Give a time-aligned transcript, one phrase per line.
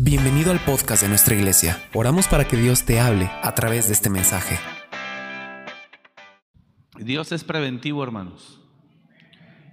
[0.00, 1.82] Bienvenido al podcast de nuestra iglesia.
[1.92, 4.56] Oramos para que Dios te hable a través de este mensaje.
[7.00, 8.60] Dios es preventivo, hermanos.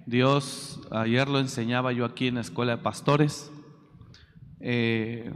[0.04, 3.52] Dios, ayer lo enseñaba yo aquí en la escuela de pastores.
[4.58, 5.30] Eh,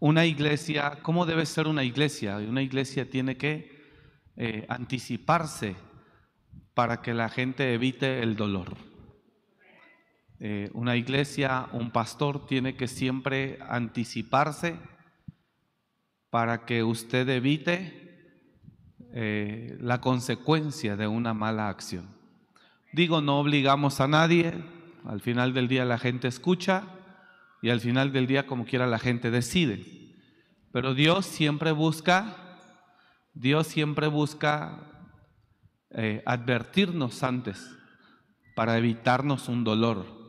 [0.00, 2.36] una iglesia, ¿cómo debe ser una iglesia?
[2.36, 3.70] Una iglesia tiene que
[4.36, 5.76] eh, anticiparse
[6.74, 8.76] para que la gente evite el dolor.
[10.46, 14.76] Eh, una iglesia, un pastor tiene que siempre anticiparse
[16.28, 18.36] para que usted evite
[19.14, 22.10] eh, la consecuencia de una mala acción.
[22.92, 24.52] Digo, no obligamos a nadie,
[25.06, 26.88] al final del día la gente escucha
[27.62, 30.12] y al final del día como quiera la gente decide.
[30.72, 32.58] Pero Dios siempre busca,
[33.32, 35.08] Dios siempre busca
[35.88, 37.66] eh, advertirnos antes
[38.54, 40.23] para evitarnos un dolor.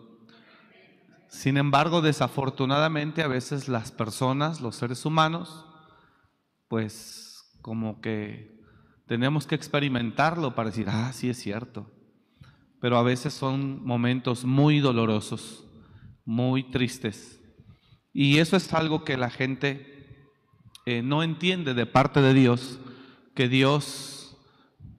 [1.27, 5.65] Sin embargo, desafortunadamente a veces las personas, los seres humanos,
[6.67, 8.61] pues como que
[9.07, 11.91] tenemos que experimentarlo para decir, ah, sí es cierto.
[12.79, 15.65] Pero a veces son momentos muy dolorosos,
[16.25, 17.41] muy tristes.
[18.13, 20.25] Y eso es algo que la gente
[20.85, 22.79] eh, no entiende de parte de Dios,
[23.33, 24.37] que Dios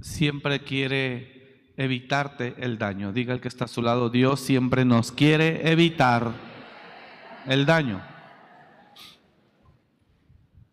[0.00, 1.35] siempre quiere
[1.76, 3.12] evitarte el daño.
[3.12, 6.32] Diga el que está a su lado, Dios siempre nos quiere evitar
[7.46, 8.02] el daño.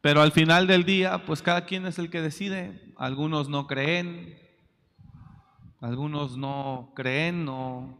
[0.01, 2.93] Pero al final del día, pues cada quien es el que decide.
[2.97, 4.37] Algunos no creen,
[5.81, 7.97] algunos no creen, no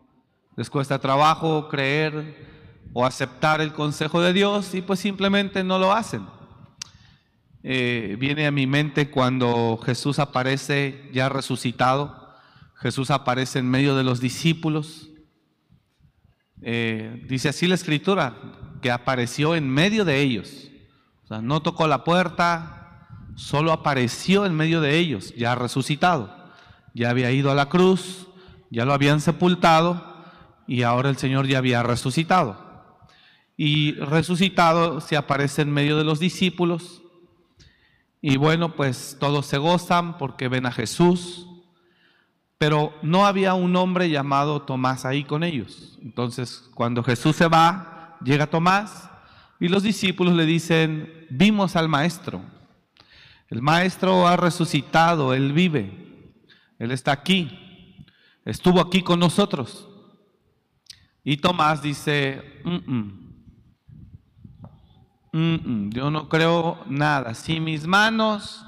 [0.56, 2.52] les cuesta trabajo creer
[2.94, 6.26] o aceptar el consejo de Dios y pues simplemente no lo hacen.
[7.64, 12.23] Eh, viene a mi mente cuando Jesús aparece ya resucitado
[12.84, 15.10] Jesús aparece en medio de los discípulos.
[16.62, 18.36] Eh, dice así la escritura,
[18.82, 20.68] que apareció en medio de ellos.
[21.24, 26.36] O sea, no tocó la puerta, solo apareció en medio de ellos, ya resucitado.
[26.94, 28.28] Ya había ido a la cruz,
[28.70, 30.26] ya lo habían sepultado
[30.68, 33.00] y ahora el Señor ya había resucitado.
[33.56, 37.02] Y resucitado se aparece en medio de los discípulos.
[38.22, 41.48] Y bueno, pues todos se gozan porque ven a Jesús
[42.58, 45.98] pero no había un hombre llamado Tomás ahí con ellos.
[46.02, 49.10] Entonces, cuando Jesús se va, llega Tomás
[49.60, 52.42] y los discípulos le dicen, vimos al maestro.
[53.50, 56.34] El maestro ha resucitado, él vive,
[56.80, 58.06] él está aquí,
[58.46, 59.90] estuvo aquí con nosotros.
[61.24, 62.62] Y Tomás dice,
[65.32, 67.34] yo no creo nada.
[67.34, 68.66] Si mis manos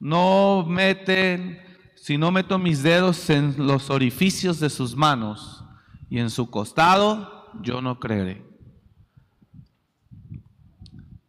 [0.00, 1.60] no meten
[2.04, 5.64] si no meto mis dedos en los orificios de sus manos
[6.10, 8.44] y en su costado, yo no creeré.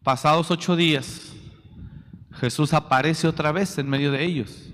[0.03, 1.31] Pasados ocho días,
[2.33, 4.67] Jesús aparece otra vez en medio de ellos,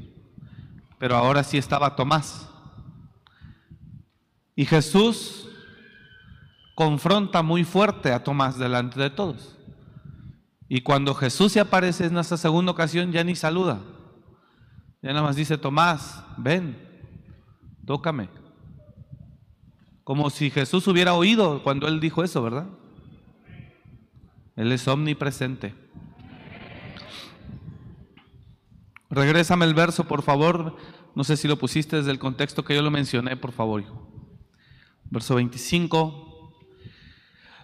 [0.98, 2.50] pero ahora sí estaba Tomás.
[4.56, 5.50] Y Jesús
[6.74, 9.56] confronta muy fuerte a Tomás delante de todos.
[10.68, 13.82] Y cuando Jesús se aparece en esa segunda ocasión, ya ni saluda.
[15.02, 16.78] Ya nada más dice, Tomás, ven,
[17.86, 18.30] tócame.
[20.04, 22.68] Como si Jesús hubiera oído cuando él dijo eso, ¿verdad?
[24.56, 25.74] Él es omnipresente.
[29.10, 30.78] Regrésame el verso, por favor.
[31.16, 34.08] No sé si lo pusiste desde el contexto que yo lo mencioné, por favor, hijo.
[35.10, 36.32] Verso 25.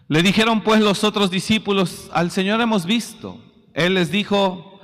[0.10, 3.40] Le dijeron pues los otros discípulos, al Señor hemos visto.
[3.74, 4.77] Él les dijo,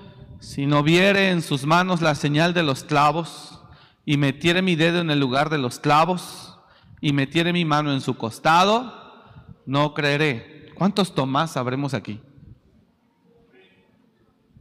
[0.43, 3.61] si no viere en sus manos la señal de los clavos,
[4.05, 6.59] y metiere mi dedo en el lugar de los clavos,
[6.99, 9.23] y metiere mi mano en su costado,
[9.65, 10.69] no creeré.
[10.75, 12.19] ¿Cuántos Tomás habremos aquí?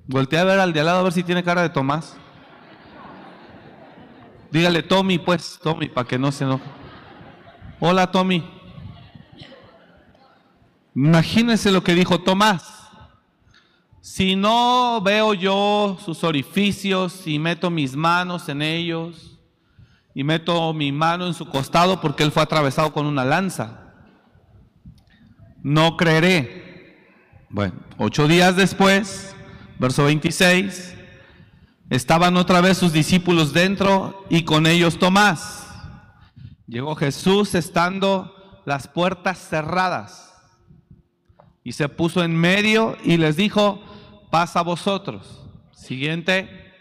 [0.07, 2.17] Voltea a ver al de al lado a ver si tiene cara de Tomás.
[4.53, 6.65] Dígale Tommy, pues, Tommy, para que no se enoje.
[7.81, 8.49] Hola, Tommy.
[10.95, 12.82] Imagínense lo que dijo Tomás.
[14.03, 19.39] Si no veo yo sus orificios y meto mis manos en ellos
[20.13, 23.95] y meto mi mano en su costado porque él fue atravesado con una lanza,
[25.63, 26.99] no creeré.
[27.49, 29.37] Bueno, ocho días después,
[29.79, 30.97] verso 26,
[31.89, 35.69] estaban otra vez sus discípulos dentro y con ellos Tomás.
[36.67, 38.35] Llegó Jesús estando
[38.65, 40.35] las puertas cerradas
[41.63, 43.81] y se puso en medio y les dijo,
[44.33, 45.45] pasa a vosotros.
[45.73, 46.73] Siguiente.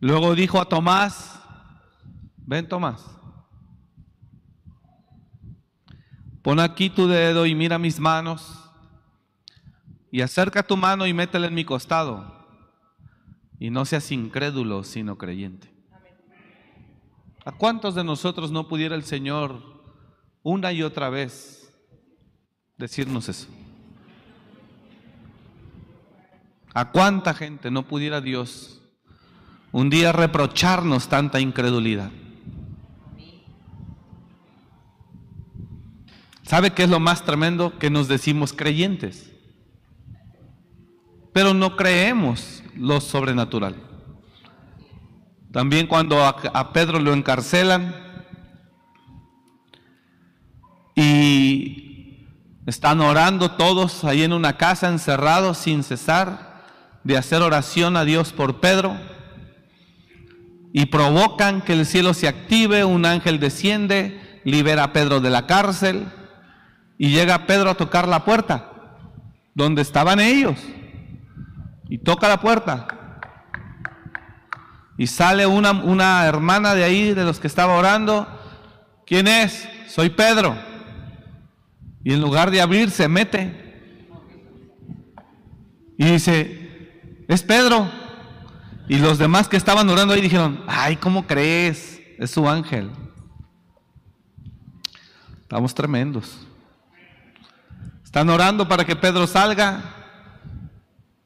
[0.00, 1.40] Luego dijo a Tomás,
[2.38, 3.00] ven Tomás,
[6.42, 8.58] pon aquí tu dedo y mira mis manos,
[10.10, 12.44] y acerca tu mano y métela en mi costado.
[13.60, 15.72] Y no seas incrédulo, sino creyente.
[17.44, 19.62] ¿A cuántos de nosotros no pudiera el Señor
[20.42, 21.72] una y otra vez
[22.76, 23.46] decirnos eso?
[26.74, 28.80] ¿A cuánta gente no pudiera Dios
[29.72, 32.10] un día reprocharnos tanta incredulidad?
[36.42, 37.78] ¿Sabe qué es lo más tremendo?
[37.78, 39.32] Que nos decimos creyentes,
[41.32, 43.76] pero no creemos lo sobrenatural.
[45.52, 47.94] También cuando a, Pedro lo encarcelan
[50.94, 52.26] y
[52.64, 56.51] están orando todos ahí en una casa encerrados sin cesar
[57.04, 58.96] de hacer oración a Dios por Pedro
[60.72, 65.46] y provocan que el cielo se active, un ángel desciende, libera a Pedro de la
[65.46, 66.06] cárcel
[66.98, 68.70] y llega Pedro a tocar la puerta
[69.54, 70.58] donde estaban ellos
[71.88, 72.86] y toca la puerta
[74.96, 78.26] y sale una, una hermana de ahí, de los que estaba orando,
[79.06, 79.68] ¿quién es?
[79.88, 80.56] Soy Pedro.
[82.04, 83.62] Y en lugar de abrir, se mete.
[85.98, 86.61] Y dice,
[87.28, 87.90] es Pedro.
[88.88, 92.00] Y los demás que estaban orando ahí dijeron, ay, ¿cómo crees?
[92.18, 92.90] Es su ángel.
[95.40, 96.46] Estamos tremendos.
[98.04, 99.82] Están orando para que Pedro salga,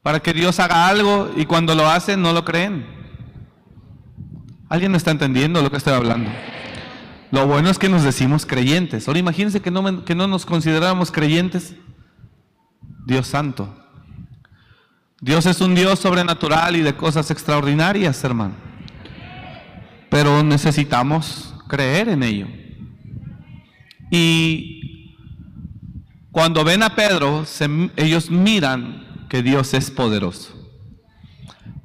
[0.01, 2.85] para que Dios haga algo y cuando lo hacen no lo creen.
[4.69, 6.29] ¿Alguien no está entendiendo lo que estoy hablando?
[7.31, 9.07] Lo bueno es que nos decimos creyentes.
[9.07, 11.75] Ahora imagínense que no, que no nos consideráramos creyentes.
[13.05, 13.76] Dios santo.
[15.19, 18.55] Dios es un Dios sobrenatural y de cosas extraordinarias, hermano.
[20.09, 22.47] Pero necesitamos creer en ello.
[24.11, 25.15] Y
[26.31, 27.43] cuando ven a Pedro,
[27.95, 30.53] ellos miran que Dios es poderoso.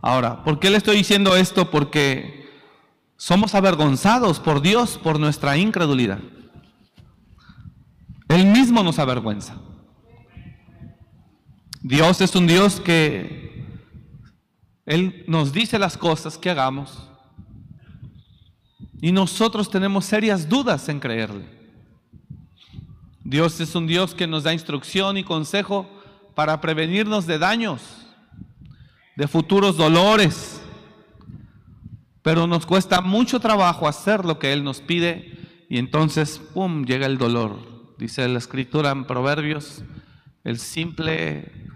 [0.03, 1.71] Ahora, ¿por qué le estoy diciendo esto?
[1.71, 2.51] Porque
[3.17, 6.19] somos avergonzados por Dios por nuestra incredulidad.
[8.29, 9.57] Él mismo nos avergüenza.
[11.83, 13.67] Dios es un Dios que
[14.87, 17.09] Él nos dice las cosas que hagamos
[19.01, 21.45] y nosotros tenemos serias dudas en creerle.
[23.25, 25.91] Dios es un Dios que nos da instrucción y consejo
[26.37, 27.83] para prevenirnos de daños,
[29.17, 30.63] de futuros dolores,
[32.23, 37.07] pero nos cuesta mucho trabajo hacer lo que Él nos pide y entonces, ¡pum!, llega
[37.07, 37.97] el dolor.
[37.99, 39.83] Dice la escritura en Proverbios,
[40.45, 41.72] el simple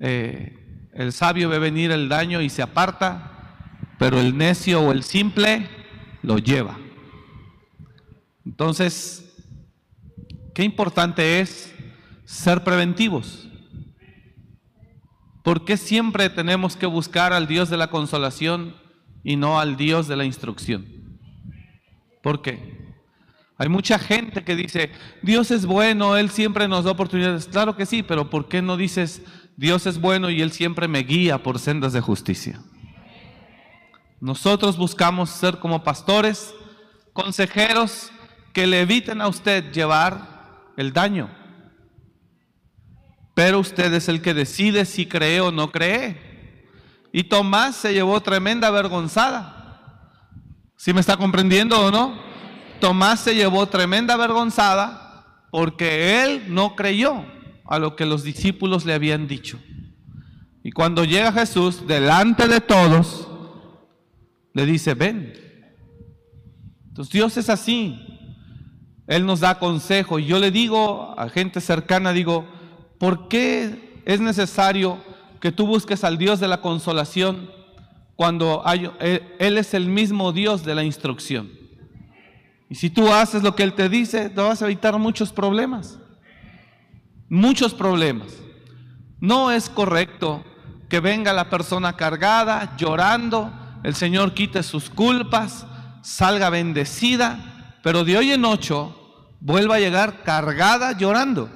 [0.00, 3.56] eh, el sabio ve venir el daño y se aparta,
[3.98, 5.68] pero el necio o el simple
[6.22, 6.78] lo lleva.
[8.44, 9.34] Entonces,
[10.54, 11.74] qué importante es
[12.24, 13.48] ser preventivos.
[15.42, 18.76] ¿Por qué siempre tenemos que buscar al Dios de la consolación
[19.22, 20.86] y no al Dios de la instrucción?
[22.22, 22.74] ¿Por qué?
[23.56, 24.90] Hay mucha gente que dice,
[25.22, 27.46] Dios es bueno, Él siempre nos da oportunidades.
[27.46, 29.22] Claro que sí, pero ¿por qué no dices,
[29.56, 32.60] Dios es bueno y Él siempre me guía por sendas de justicia.
[34.20, 36.54] Nosotros buscamos ser como pastores,
[37.12, 38.10] consejeros
[38.52, 41.30] que le eviten a usted llevar el daño.
[43.34, 46.64] Pero usted es el que decide si cree o no cree.
[47.12, 50.10] Y Tomás se llevó tremenda avergonzada.
[50.76, 52.18] ¿Sí me está comprendiendo o no?
[52.80, 57.24] Tomás se llevó tremenda avergonzada porque él no creyó
[57.64, 59.58] a lo que los discípulos le habían dicho.
[60.62, 63.28] Y cuando llega Jesús delante de todos,
[64.52, 65.32] le dice, ven.
[66.88, 68.00] Entonces Dios es así.
[69.06, 70.18] Él nos da consejo.
[70.18, 72.46] Y yo le digo a gente cercana, digo,
[72.98, 74.98] ¿por qué es necesario
[75.40, 77.50] que tú busques al Dios de la consolación
[78.16, 78.90] cuando hay,
[79.38, 81.50] Él es el mismo Dios de la instrucción?
[82.70, 85.98] Y si tú haces lo que Él te dice, te vas a evitar muchos problemas
[87.28, 88.28] muchos problemas.
[89.20, 90.44] No es correcto
[90.88, 93.52] que venga la persona cargada, llorando,
[93.82, 95.66] el Señor quite sus culpas,
[96.02, 98.96] salga bendecida, pero de hoy en ocho
[99.40, 101.50] vuelva a llegar cargada, llorando.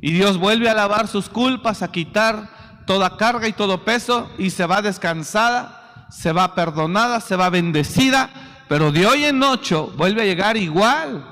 [0.00, 2.48] Y Dios vuelve a lavar sus culpas, a quitar
[2.86, 8.30] toda carga y todo peso y se va descansada, se va perdonada, se va bendecida,
[8.68, 11.29] pero de hoy en ocho vuelve a llegar igual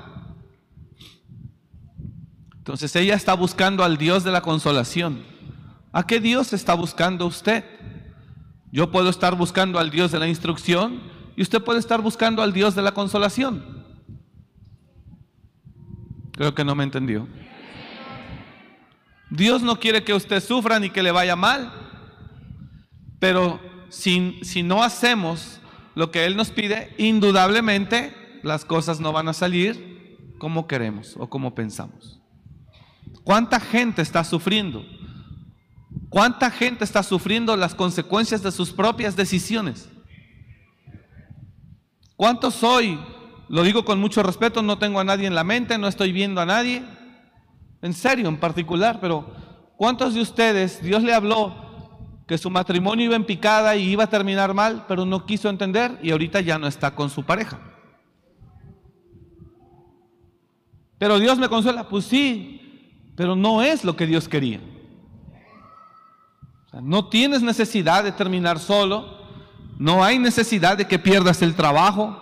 [2.69, 5.23] entonces ella está buscando al Dios de la consolación.
[5.91, 7.65] ¿A qué Dios está buscando usted?
[8.71, 11.01] Yo puedo estar buscando al Dios de la instrucción
[11.35, 13.87] y usted puede estar buscando al Dios de la consolación.
[16.33, 17.27] Creo que no me entendió.
[19.31, 21.73] Dios no quiere que usted sufra ni que le vaya mal,
[23.17, 23.59] pero
[23.89, 25.59] si, si no hacemos
[25.95, 31.31] lo que Él nos pide, indudablemente las cosas no van a salir como queremos o
[31.31, 32.18] como pensamos.
[33.29, 34.83] ¿Cuánta gente está sufriendo?
[36.09, 39.87] ¿Cuánta gente está sufriendo las consecuencias de sus propias decisiones?
[42.15, 42.99] ¿Cuántos hoy,
[43.47, 46.41] lo digo con mucho respeto, no tengo a nadie en la mente, no estoy viendo
[46.41, 46.83] a nadie,
[47.83, 49.31] en serio, en particular, pero
[49.77, 51.53] ¿cuántos de ustedes Dios le habló
[52.27, 55.99] que su matrimonio iba en picada y iba a terminar mal, pero no quiso entender
[56.01, 57.59] y ahorita ya no está con su pareja?
[60.97, 62.59] Pero Dios me consuela, pues sí,
[63.19, 64.61] pero no es lo que Dios quería.
[66.81, 69.13] no tienes necesidad de terminar solo,
[69.77, 72.17] no hay necesidad de que pierdas el trabajo,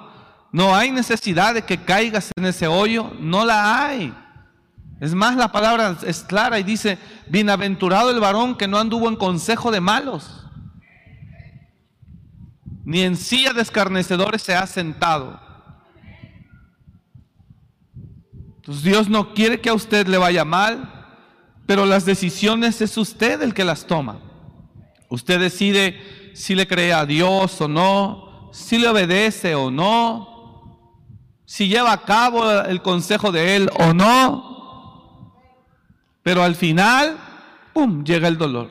[0.51, 4.11] no hay necesidad de que caigas en ese hoyo, no la hay.
[4.99, 9.17] Es más, la palabra es clara y dice, bienaventurado el varón que no anduvo en
[9.17, 10.47] consejo de malos,
[12.85, 15.46] ni en silla de escarnecedores se ha sentado.
[18.67, 20.93] Dios no quiere que a usted le vaya mal,
[21.65, 24.19] pero las decisiones es usted el que las toma.
[25.09, 30.37] Usted decide si le cree a Dios o no, si le obedece o no,
[31.45, 35.33] si lleva a cabo el consejo de Él o no.
[36.23, 37.17] Pero al final,
[37.73, 38.69] ¡pum!, llega el dolor.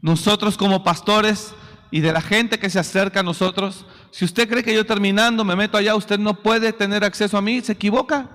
[0.00, 1.54] Nosotros como pastores
[1.90, 3.84] y de la gente que se acerca a nosotros,
[4.16, 7.42] si usted cree que yo terminando me meto allá, usted no puede tener acceso a
[7.42, 8.30] mí, se equivoca.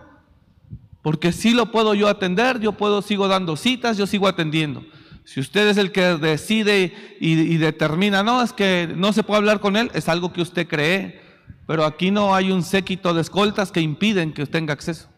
[1.01, 4.85] Porque sí lo puedo yo atender, yo puedo, sigo dando citas, yo sigo atendiendo.
[5.23, 9.59] Si usted es el que decide y, determina, no, es que no se puede hablar
[9.59, 11.19] con él, es algo que usted cree.
[11.65, 15.09] Pero aquí no hay un séquito de escoltas que impiden que tenga acceso.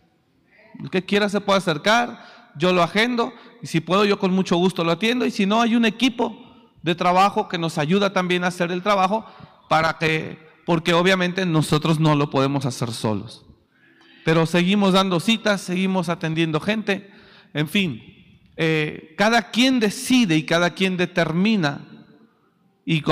[0.82, 4.56] El que quiera se puede acercar, yo lo agendo y si puedo yo con mucho
[4.56, 6.38] gusto lo atiendo y si no hay un equipo
[6.84, 9.26] de trabajo que nos ayuda también a hacer el trabajo
[9.68, 13.46] para que, porque obviamente nosotros no lo podemos hacer solos.
[14.26, 17.12] Pero seguimos dando citas, seguimos atendiendo gente,
[17.54, 18.02] en fin,
[18.56, 21.82] eh, cada quien decide y cada quien determina
[22.86, 23.04] y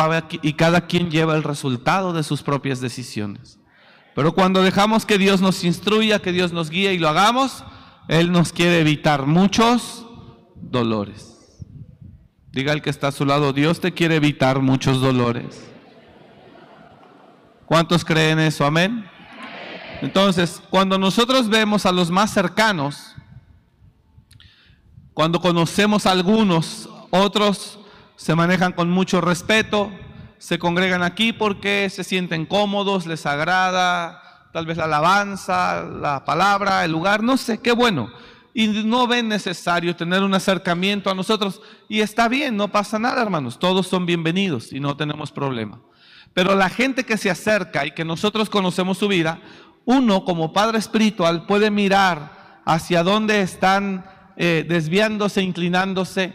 [0.42, 3.60] y cada quien lleva el resultado de sus propias decisiones.
[4.16, 7.64] Pero cuando dejamos que Dios nos instruya, que Dios nos guíe y lo hagamos,
[8.08, 10.06] Él nos quiere evitar muchos
[10.56, 11.32] dolores.
[12.52, 15.71] Diga el que está a su lado, Dios te quiere evitar muchos dolores.
[17.72, 18.66] ¿Cuántos creen eso?
[18.66, 19.10] Amén.
[20.02, 23.16] Entonces, cuando nosotros vemos a los más cercanos,
[25.14, 27.80] cuando conocemos a algunos, otros
[28.18, 29.90] se manejan con mucho respeto,
[30.38, 36.84] se congregan aquí porque se sienten cómodos, les agrada tal vez la alabanza, la palabra,
[36.84, 38.12] el lugar, no sé, qué bueno.
[38.54, 41.62] Y no ven necesario tener un acercamiento a nosotros.
[41.88, 43.60] Y está bien, no pasa nada, hermanos.
[43.60, 45.80] Todos son bienvenidos y no tenemos problema.
[46.34, 49.40] Pero la gente que se acerca y que nosotros conocemos su vida,
[49.86, 54.06] uno como padre espiritual puede mirar hacia dónde están
[54.38, 56.34] eh, desviándose, inclinándose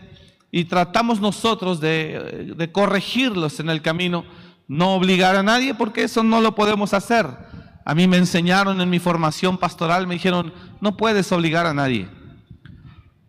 [0.51, 4.25] y tratamos nosotros de, corregirlos en el camino,
[4.69, 7.27] no obligar a nadie porque eso no lo podemos hacer.
[7.85, 12.09] A mí me enseñaron en mi formación pastoral, me dijeron, no puedes obligar a nadie.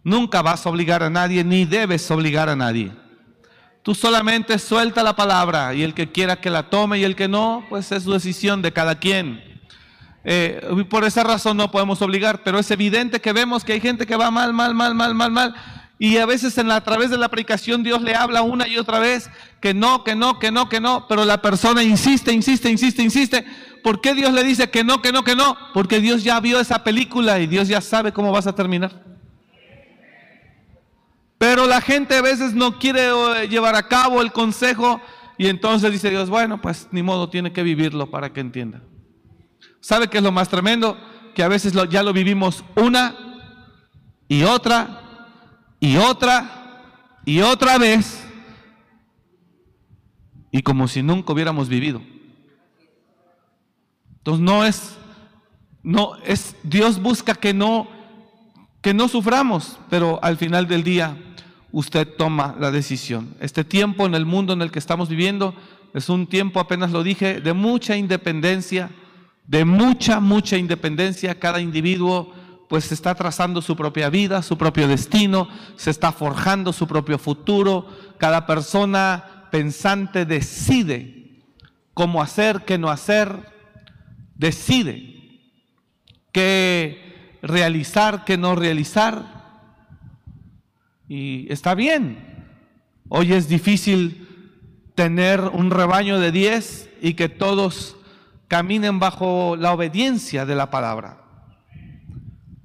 [0.04, 2.92] Nunca vas a obligar a nadie, ni debes obligar a nadie.
[3.88, 7.30] Tú solamente suelta la palabra y el que quiera que la tome y el que
[7.30, 9.42] no, pues es su decisión de cada quien.
[10.26, 14.06] Eh, por esa razón no podemos obligar, pero es evidente que vemos que hay gente
[14.06, 15.56] que va mal, mal, mal, mal, mal, mal,
[15.98, 18.78] y a veces en la, a través de la aplicación Dios le habla una y
[18.78, 19.30] otra vez
[19.62, 23.46] que no, que no, que no, que no, pero la persona insiste, insiste, insiste, insiste.
[23.86, 25.58] ¿Por qué Dios le dice que no, que no, que no?
[25.74, 29.17] Porque Dios ya vio esa película y Dios ya sabe cómo vas a terminar.
[31.38, 35.00] Pero la gente a veces no quiere eh, llevar a cabo el consejo
[35.38, 38.82] y entonces dice Dios, bueno, pues ni modo, tiene que vivirlo para que entienda.
[39.80, 40.98] ¿Sabe qué es lo más tremendo?
[41.36, 43.16] Que a veces ya lo vivimos una
[44.28, 45.28] y otra
[45.80, 48.26] y otra y otra vez
[50.52, 52.02] y como si nunca hubiéramos vivido.
[54.18, 54.98] Entonces no es
[55.84, 57.88] no es Dios busca que no
[58.82, 61.16] que no suframos, pero al final del día
[61.72, 63.36] usted toma la decisión.
[63.40, 65.56] Este tiempo en el mundo en el que estamos viviendo
[65.94, 68.90] es un tiempo, apenas lo dije, de mucha independencia,
[69.46, 71.40] de mucha, mucha independencia.
[71.40, 72.34] Cada individuo
[72.68, 77.88] pues está trazando su propia vida, su propio destino, se está forjando su propio futuro.
[78.18, 81.42] Cada persona pensante decide
[81.94, 83.54] cómo hacer, qué no hacer,
[84.36, 85.18] decide
[86.38, 89.37] qué realizar, qué no realizar.
[91.08, 92.18] Y está bien.
[93.08, 94.28] Hoy es difícil
[94.96, 97.96] tener un rebaño de 10 y que todos
[98.48, 101.22] caminen bajo la obediencia de la palabra.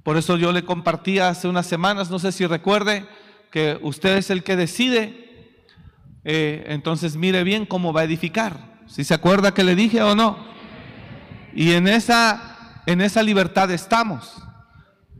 [0.03, 3.05] Por eso yo le compartí hace unas semanas, no sé si recuerde,
[3.49, 5.63] que usted es el que decide.
[6.25, 8.81] Eh, entonces mire bien cómo va a edificar.
[8.87, 10.37] Si se acuerda que le dije o no.
[11.55, 14.42] Y en esa, en esa libertad estamos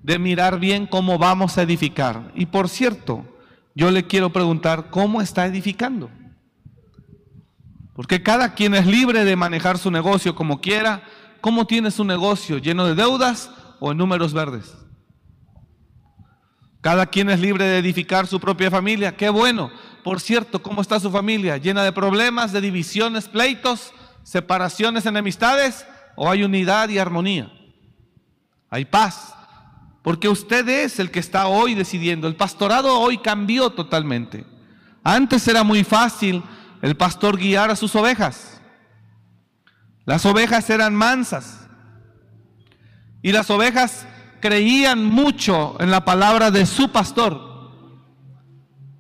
[0.04, 2.32] de mirar bien cómo vamos a edificar.
[2.36, 3.26] Y por cierto,
[3.74, 6.12] yo le quiero preguntar cómo está edificando.
[7.96, 11.04] Porque cada quien es libre de manejar su negocio como quiera.
[11.42, 12.58] ¿Cómo tiene su negocio?
[12.58, 14.76] ¿Lleno de deudas o en números verdes?
[16.82, 19.16] Cada quien es libre de edificar su propia familia.
[19.16, 19.72] Qué bueno.
[20.04, 21.58] Por cierto, ¿cómo está su familia?
[21.58, 23.94] ¿Llena de problemas, de divisiones, pleitos,
[24.24, 25.86] separaciones, enemistades?
[26.16, 27.52] ¿O hay unidad y armonía?
[28.70, 29.33] Hay paz.
[30.04, 32.28] Porque usted es el que está hoy decidiendo.
[32.28, 34.46] El pastorado hoy cambió totalmente.
[35.02, 36.44] Antes era muy fácil
[36.82, 38.62] el pastor guiar a sus ovejas.
[40.06, 41.68] Las ovejas eran mansas.
[43.22, 44.06] Y las ovejas
[44.42, 47.72] creían mucho en la palabra de su pastor.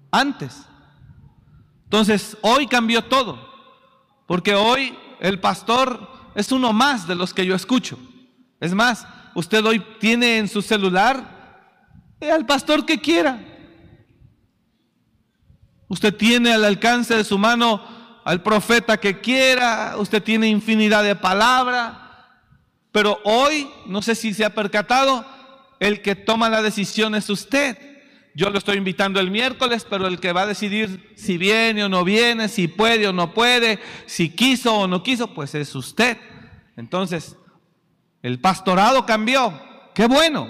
[0.09, 0.63] Antes.
[1.83, 3.53] Entonces, hoy cambió todo.
[4.25, 7.99] Porque hoy el pastor es uno más de los que yo escucho.
[8.61, 9.05] Es más,
[9.35, 11.33] usted hoy tiene en su celular
[12.29, 13.39] al pastor que quiera.
[15.87, 17.81] Usted tiene al alcance de su mano
[18.23, 21.97] al profeta que quiera, usted tiene infinidad de palabras,
[22.91, 25.25] pero hoy, no sé si se ha percatado,
[25.79, 27.77] el que toma la decisión es usted.
[28.35, 31.89] Yo lo estoy invitando el miércoles, pero el que va a decidir si viene o
[31.89, 36.17] no viene, si puede o no puede, si quiso o no quiso, pues es usted.
[36.77, 37.35] Entonces,
[38.23, 39.53] el pastorado cambió.
[39.93, 40.47] Qué bueno.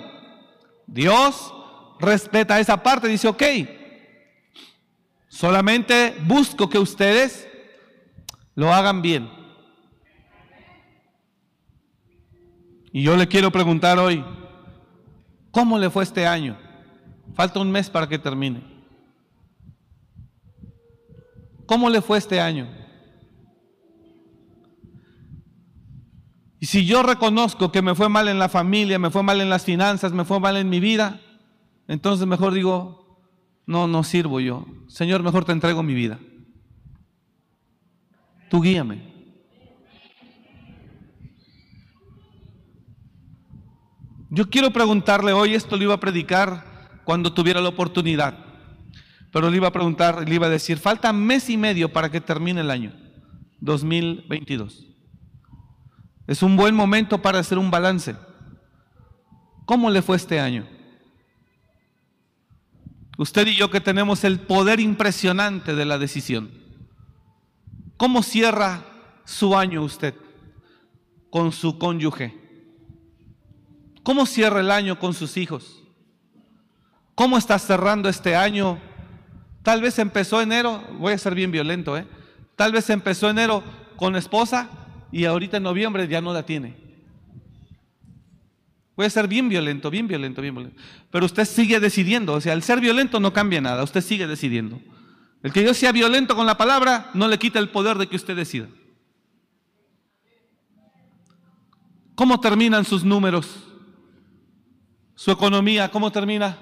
[0.87, 1.53] Dios
[1.99, 3.43] respeta esa parte, dice, ok,
[5.27, 7.47] solamente busco que ustedes
[8.55, 9.29] lo hagan bien.
[12.91, 14.23] Y yo le quiero preguntar hoy,
[15.49, 16.57] ¿cómo le fue este año?
[17.33, 18.61] Falta un mes para que termine.
[21.65, 22.82] ¿Cómo le fue este año?
[26.63, 29.49] Y si yo reconozco que me fue mal en la familia, me fue mal en
[29.49, 31.19] las finanzas, me fue mal en mi vida,
[31.89, 33.19] entonces mejor digo,
[33.65, 34.65] no, no sirvo yo.
[34.87, 36.19] Señor, mejor te entrego mi vida.
[38.49, 39.01] Tú guíame.
[44.29, 48.37] Yo quiero preguntarle hoy, esto lo iba a predicar cuando tuviera la oportunidad,
[49.33, 52.21] pero le iba a preguntar, le iba a decir, falta mes y medio para que
[52.21, 52.93] termine el año
[53.59, 54.92] 2022.
[56.27, 58.15] Es un buen momento para hacer un balance.
[59.65, 60.67] ¿Cómo le fue este año?
[63.17, 66.51] Usted y yo que tenemos el poder impresionante de la decisión.
[67.97, 68.85] ¿Cómo cierra
[69.25, 70.15] su año usted
[71.29, 72.37] con su cónyuge?
[74.01, 75.83] ¿Cómo cierra el año con sus hijos?
[77.15, 78.79] ¿Cómo está cerrando este año?
[79.61, 82.07] Tal vez empezó enero, voy a ser bien violento, ¿eh?
[82.55, 83.63] Tal vez empezó enero
[83.95, 84.69] con esposa
[85.13, 86.75] y ahorita en noviembre ya no la tiene.
[88.97, 90.81] A ser bien violento, bien violento, bien violento.
[91.09, 94.81] Pero usted sigue decidiendo, o sea, el ser violento no cambia nada, usted sigue decidiendo.
[95.41, 98.17] El que yo sea violento con la palabra no le quita el poder de que
[98.17, 98.67] usted decida.
[102.15, 103.63] ¿Cómo terminan sus números?
[105.15, 106.57] su economía, ¿cómo termina?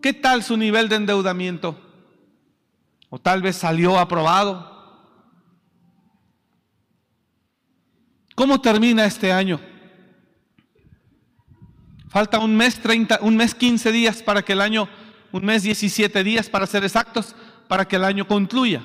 [0.00, 1.78] ¿Qué tal su nivel de endeudamiento?
[3.10, 4.69] O tal vez salió aprobado.
[8.34, 9.60] ¿Cómo termina este año?
[12.08, 14.88] Falta un mes 30, un mes 15 días para que el año,
[15.30, 17.36] un mes 17 días para ser exactos,
[17.68, 18.82] para que el año concluya.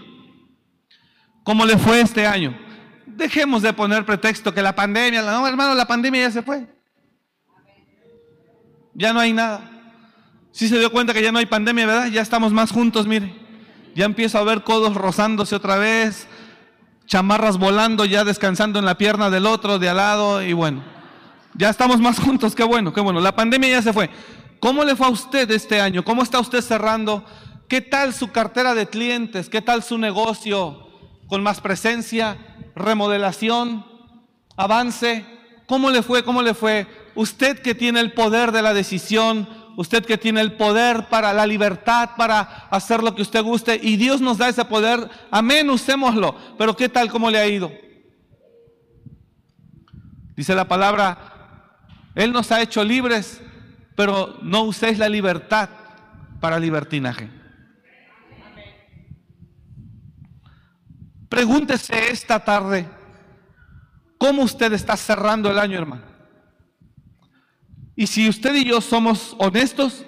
[1.43, 2.57] ¿Cómo le fue este año?
[3.05, 6.75] Dejemos de poner pretexto que la pandemia, no hermano, la pandemia ya se fue
[8.95, 9.69] ya no hay nada.
[10.51, 12.07] Si se dio cuenta que ya no hay pandemia, ¿verdad?
[12.07, 13.35] Ya estamos más juntos, mire.
[13.93, 16.27] Ya empiezo a ver codos rozándose otra vez,
[17.05, 20.83] chamarras volando, ya descansando en la pierna del otro, de al lado, y bueno,
[21.53, 23.19] ya estamos más juntos, qué bueno, qué bueno.
[23.19, 24.09] La pandemia ya se fue.
[24.59, 26.03] ¿Cómo le fue a usted este año?
[26.03, 27.23] ¿Cómo está usted cerrando?
[27.67, 29.49] ¿Qué tal su cartera de clientes?
[29.49, 30.87] ¿Qué tal su negocio?
[31.27, 32.37] ¿Con más presencia?
[32.75, 33.85] ¿Remodelación?
[34.57, 35.25] ¿Avance?
[35.67, 36.23] ¿Cómo le fue?
[36.23, 36.87] ¿Cómo le fue?
[37.15, 41.45] usted que tiene el poder de la decisión, usted que tiene el poder para la
[41.45, 46.35] libertad, para hacer lo que usted guste, y Dios nos da ese poder, amén, usémoslo.
[46.57, 47.71] Pero ¿qué tal cómo le ha ido?
[50.35, 51.17] Dice la palabra,
[52.15, 53.41] Él nos ha hecho libres,
[53.95, 55.69] pero no uséis la libertad
[56.39, 57.29] para libertinaje.
[61.29, 62.87] Pregúntese esta tarde,
[64.17, 66.14] ¿cómo usted está cerrando el año, hermano?
[67.95, 70.03] Y si usted y yo somos honestos,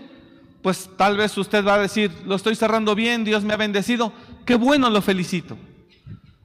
[0.62, 4.12] pues tal vez usted va a decir, lo estoy cerrando bien, Dios me ha bendecido,
[4.46, 5.58] qué bueno, lo felicito.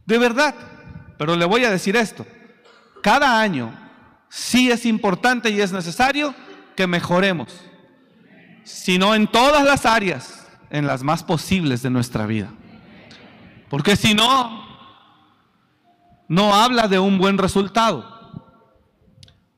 [0.07, 0.55] De verdad,
[1.19, 2.27] pero le voy a decir esto,
[3.03, 3.73] cada año
[4.29, 6.35] sí es importante y es necesario
[6.77, 7.49] que mejoremos,
[8.65, 12.51] sino en todas las áreas, en las más posibles de nuestra vida.
[13.69, 14.63] Porque si no,
[16.29, 18.09] no habla de un buen resultado.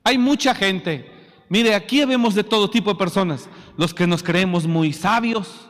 [0.02, 1.10] Hay mucha gente,
[1.48, 5.68] mire, aquí vemos de todo tipo de personas, los que nos creemos muy sabios,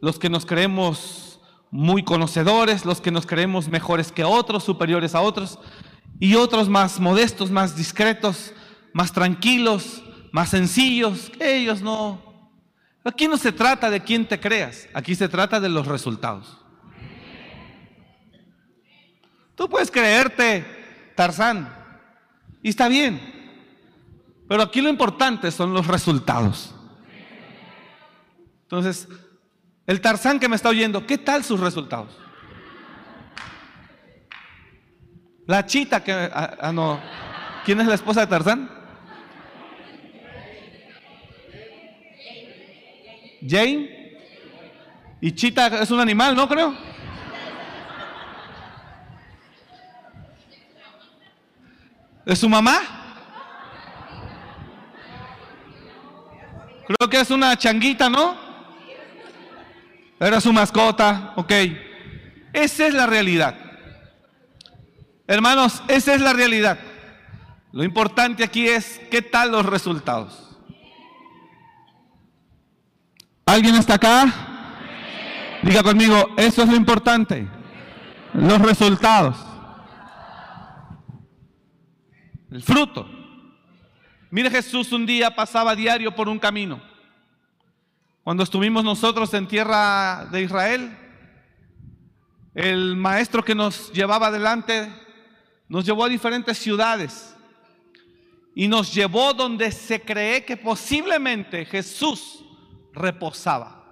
[0.00, 5.20] los que nos creemos muy conocedores, los que nos creemos mejores que otros, superiores a
[5.20, 5.58] otros,
[6.18, 8.52] y otros más modestos, más discretos,
[8.92, 10.02] más tranquilos,
[10.32, 12.50] más sencillos, ellos no.
[13.04, 16.58] Aquí no se trata de quién te creas, aquí se trata de los resultados.
[19.54, 21.72] Tú puedes creerte Tarzán
[22.62, 23.20] y está bien,
[24.48, 26.74] pero aquí lo importante son los resultados.
[28.62, 29.08] Entonces,
[29.86, 32.18] el Tarzán que me está oyendo, ¿qué tal sus resultados?
[35.46, 36.12] La chita que...
[36.12, 37.00] Ah, ah.
[37.64, 38.70] ¿Quién es la esposa de Tarzán?
[43.46, 44.16] Jane.
[45.20, 46.74] Y chita es un animal, ¿no creo?
[52.24, 53.05] ¿Es su mamá?
[56.86, 58.36] Creo que es una changuita, ¿no?
[60.20, 61.52] Era su mascota, ok.
[62.52, 63.56] Esa es la realidad.
[65.26, 66.78] Hermanos, esa es la realidad.
[67.72, 70.56] Lo importante aquí es qué tal los resultados.
[73.44, 74.24] ¿Alguien está acá?
[75.62, 77.46] Diga conmigo, eso es lo importante.
[78.32, 79.36] Los resultados.
[82.50, 83.15] El fruto.
[84.30, 86.80] Mire Jesús un día pasaba diario por un camino.
[88.24, 90.98] Cuando estuvimos nosotros en tierra de Israel,
[92.54, 94.92] el maestro que nos llevaba adelante
[95.68, 97.36] nos llevó a diferentes ciudades
[98.54, 102.44] y nos llevó donde se cree que posiblemente Jesús
[102.94, 103.84] reposaba.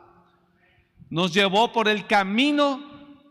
[1.10, 2.82] Nos llevó por el camino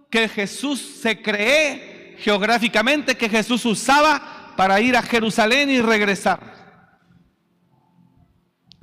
[0.10, 6.53] que Jesús se cree geográficamente que Jesús usaba para ir a Jerusalén y regresar.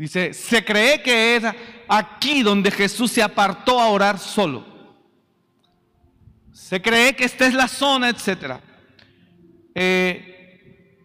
[0.00, 1.44] Dice, se cree que es
[1.86, 4.64] aquí donde Jesús se apartó a orar solo.
[6.50, 8.62] Se cree que esta es la zona, etcétera.
[9.74, 10.96] Eh,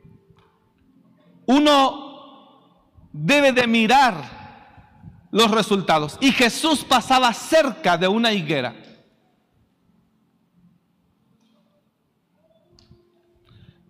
[1.45, 2.79] uno
[3.11, 6.17] debe de mirar los resultados.
[6.21, 8.73] Y Jesús pasaba cerca de una higuera.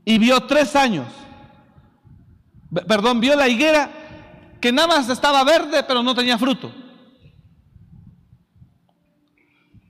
[0.03, 1.05] Y vio tres años.
[2.87, 4.01] Perdón, vio la higuera
[4.59, 6.71] que nada más estaba verde pero no tenía fruto.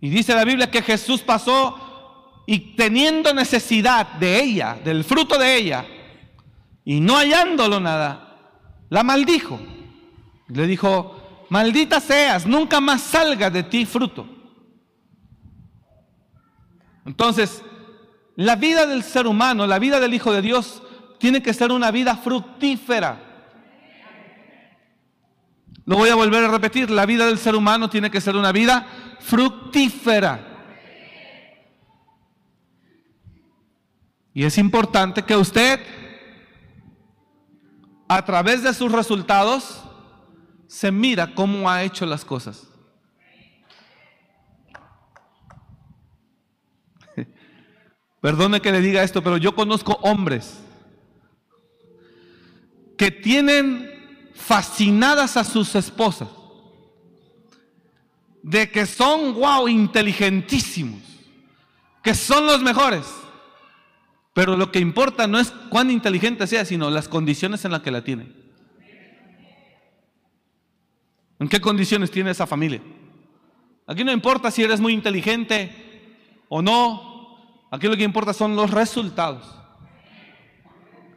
[0.02, 5.56] Y dice la Biblia que Jesús pasó y teniendo necesidad de ella, del fruto de
[5.56, 5.86] ella,
[6.84, 8.38] y no hallándolo nada,
[8.90, 9.60] la maldijo.
[10.48, 14.28] Le dijo, maldita seas, nunca más salga de ti fruto.
[17.06, 17.64] Entonces,
[18.36, 20.84] la vida del ser humano, la vida del Hijo de Dios,
[21.18, 23.25] tiene que ser una vida fructífera.
[25.86, 28.52] Lo voy a volver a repetir, la vida del ser humano tiene que ser una
[28.52, 28.88] vida
[29.20, 30.52] fructífera.
[34.34, 35.80] Y es importante que usted,
[38.08, 39.84] a través de sus resultados,
[40.68, 42.68] se mira cómo ha hecho las cosas.
[48.22, 50.62] Perdone que le diga esto, pero yo conozco hombres
[52.98, 53.95] que tienen
[54.36, 56.30] fascinadas a sus esposas,
[58.44, 61.02] de que son, wow, inteligentísimos,
[62.04, 63.06] que son los mejores
[64.36, 67.90] pero lo que importa no es cuán inteligente sea, sino las condiciones en las que
[67.90, 68.28] la tiene.
[71.40, 72.82] ¿En qué condiciones tiene esa familia?
[73.88, 75.72] Aquí no importa si eres muy inteligente
[76.50, 77.64] o no.
[77.72, 79.48] Aquí lo que importa son los resultados.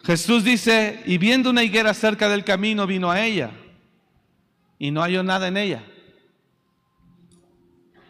[0.05, 3.51] Jesús dice, y viendo una higuera cerca del camino, vino a ella
[4.79, 5.83] y no halló nada en ella,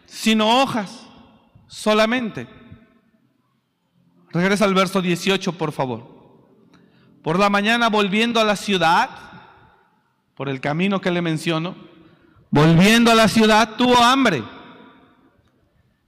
[0.05, 1.07] sino hojas
[1.67, 2.47] solamente.
[4.31, 6.19] Regresa al verso 18, por favor.
[7.23, 9.09] Por la mañana volviendo a la ciudad,
[10.35, 11.75] por el camino que le menciono,
[12.49, 14.43] volviendo a la ciudad, tuvo hambre.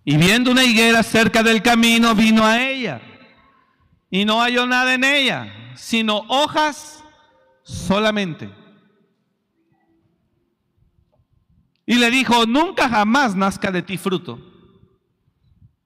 [0.06, 3.02] Y viendo una higuera cerca del camino, vino a ella.
[4.12, 7.04] Y no halló nada en ella, sino hojas
[7.64, 8.54] solamente.
[11.86, 14.40] Y le dijo, nunca jamás nazca de ti fruto.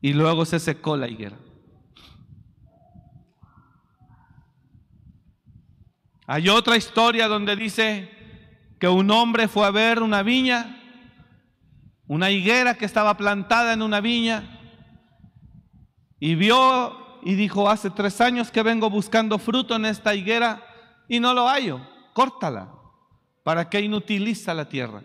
[0.02, 1.38] Y luego se secó la higuera.
[6.28, 8.10] Hay otra historia donde dice
[8.80, 10.82] que un hombre fue a ver una viña,
[12.08, 14.60] una higuera que estaba plantada en una viña,
[16.20, 20.64] y vio y dijo, hace tres años que vengo buscando fruto en esta higuera
[21.10, 21.82] y no lo hallo,
[22.14, 22.72] córtala,
[23.44, 25.02] ¿para qué inutiliza la tierra?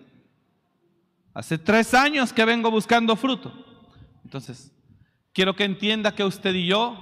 [1.33, 3.50] Hace tres años que vengo buscando fruto.
[4.22, 4.70] Entonces,
[5.33, 6.94] quiero que entienda que usted y yo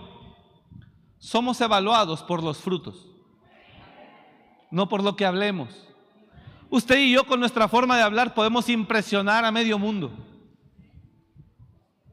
[1.19, 3.09] somos evaluados por los frutos,
[4.71, 5.89] no por lo que hablemos.
[6.71, 10.13] Usted y yo con nuestra forma de hablar podemos impresionar a medio mundo.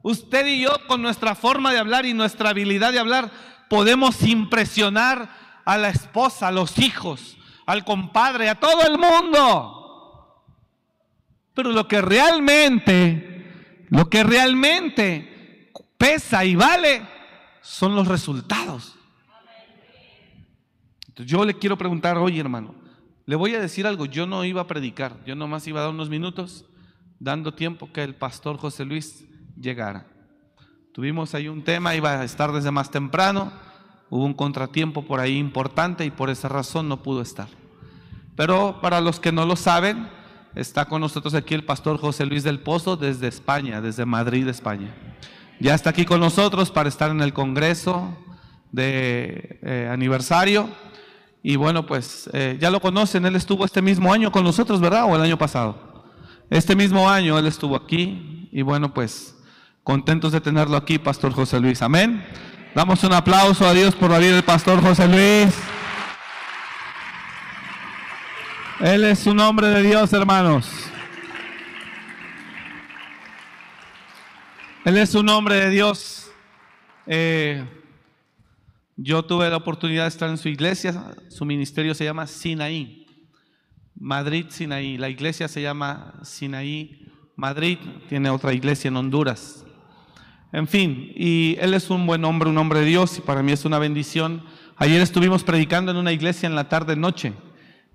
[0.06, 3.28] Usted y yo con nuestra forma de hablar y nuestra habilidad de hablar
[3.68, 5.28] podemos impresionar
[5.64, 10.44] a la esposa, a los hijos, al compadre, a todo el mundo.
[11.54, 17.02] Pero lo que realmente, lo que realmente pesa y vale
[17.60, 18.94] son los resultados.
[21.08, 22.76] Entonces yo le quiero preguntar hoy, hermano,
[23.24, 25.92] le voy a decir algo, yo no iba a predicar, yo nomás iba a dar
[25.92, 26.64] unos minutos
[27.18, 29.26] dando tiempo que el pastor José Luis
[29.60, 30.06] llegara.
[30.92, 33.52] Tuvimos ahí un tema, iba a estar desde más temprano,
[34.10, 37.48] hubo un contratiempo por ahí importante y por esa razón no pudo estar.
[38.36, 40.08] Pero para los que no lo saben,
[40.56, 44.88] Está con nosotros aquí el pastor José Luis del Pozo desde España, desde Madrid, España.
[45.60, 48.16] Ya está aquí con nosotros para estar en el Congreso
[48.72, 50.70] de eh, aniversario.
[51.42, 55.04] Y bueno, pues eh, ya lo conocen, él estuvo este mismo año con nosotros, ¿verdad?
[55.04, 56.06] ¿O el año pasado?
[56.48, 58.48] Este mismo año él estuvo aquí.
[58.50, 59.35] Y bueno, pues
[59.86, 61.80] contentos de tenerlo aquí, Pastor José Luis.
[61.80, 62.20] Amén.
[62.74, 65.56] Damos un aplauso a Dios por vida del Pastor José Luis.
[68.80, 70.68] Él es un hombre de Dios, hermanos.
[74.84, 76.32] Él es un hombre de Dios.
[77.06, 77.64] Eh,
[78.96, 81.14] yo tuve la oportunidad de estar en su iglesia.
[81.28, 83.06] Su ministerio se llama Sinaí.
[83.94, 84.98] Madrid, Sinaí.
[84.98, 87.06] La iglesia se llama Sinaí.
[87.36, 89.65] Madrid tiene otra iglesia en Honduras.
[90.56, 93.52] En fin, y él es un buen hombre, un hombre de Dios, y para mí
[93.52, 94.42] es una bendición.
[94.76, 97.34] Ayer estuvimos predicando en una iglesia en la tarde-noche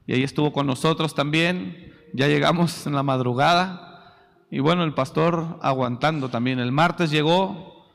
[0.06, 1.92] y ahí estuvo con nosotros también.
[2.14, 4.16] Ya llegamos en la madrugada
[4.52, 6.60] y bueno, el pastor aguantando también.
[6.60, 7.88] El martes llegó,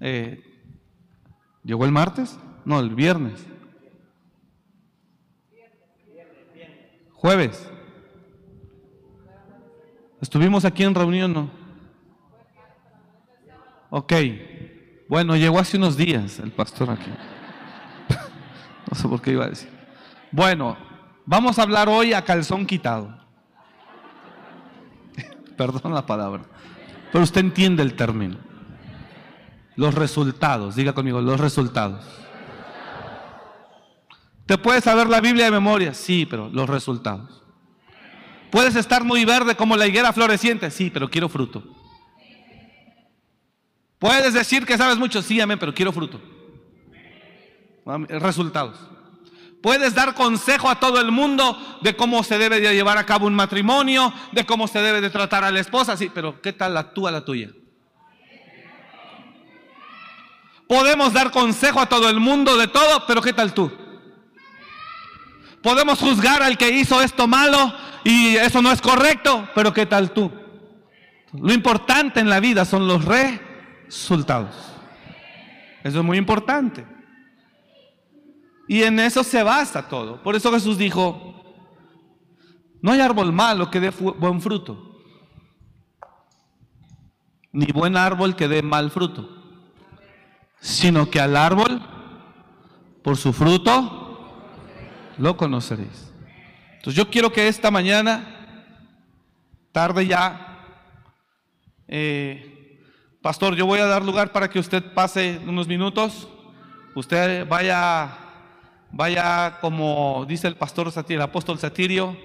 [0.00, 0.42] eh,
[1.62, 2.38] ¿llegó el martes?
[2.64, 3.46] No, el viernes.
[7.12, 7.70] Jueves.
[10.22, 11.57] Estuvimos aquí en reunión, ¿no?
[13.90, 14.12] Ok.
[15.08, 17.10] Bueno, llegó hace unos días el pastor aquí.
[18.90, 19.70] no sé por qué iba a decir.
[20.30, 20.76] Bueno,
[21.30, 23.14] Vamos a hablar hoy a calzón quitado.
[25.58, 26.44] Perdón la palabra.
[27.12, 28.38] Pero usted entiende el término.
[29.76, 32.02] Los resultados, diga conmigo, los resultados.
[34.46, 35.92] ¿Te puedes saber la Biblia de memoria?
[35.92, 37.42] Sí, pero los resultados.
[38.50, 40.70] ¿Puedes estar muy verde como la higuera floreciente?
[40.70, 41.62] Sí, pero quiero fruto.
[43.98, 45.22] ¿Puedes decir que sabes mucho?
[45.22, 46.20] Sí, amén, pero quiero fruto.
[48.08, 48.78] Resultados.
[49.62, 53.26] Puedes dar consejo a todo el mundo de cómo se debe de llevar a cabo
[53.26, 56.74] un matrimonio, de cómo se debe de tratar a la esposa, sí, pero ¿qué tal
[56.74, 57.50] la tú a la tuya?
[60.68, 63.72] Podemos dar consejo a todo el mundo de todo, pero ¿qué tal tú?
[65.62, 70.12] Podemos juzgar al que hizo esto malo y eso no es correcto, pero ¿qué tal
[70.12, 70.30] tú?
[71.32, 73.04] Lo importante en la vida son los
[73.88, 74.54] resultados.
[75.82, 76.86] Eso es muy importante.
[78.68, 80.22] Y en eso se basa todo.
[80.22, 81.28] Por eso Jesús dijo,
[82.82, 85.00] no hay árbol malo que dé buen fruto,
[87.50, 89.28] ni buen árbol que dé mal fruto,
[90.60, 91.82] sino que al árbol,
[93.02, 94.04] por su fruto,
[95.16, 96.12] lo conoceréis.
[96.76, 98.64] Entonces yo quiero que esta mañana,
[99.72, 100.44] tarde ya,
[101.88, 102.57] eh,
[103.28, 106.26] pastor, yo voy a dar lugar para que usted pase unos minutos,
[106.94, 108.08] usted vaya
[108.90, 112.16] Vaya, como dice el pastor el apóstol Satirio,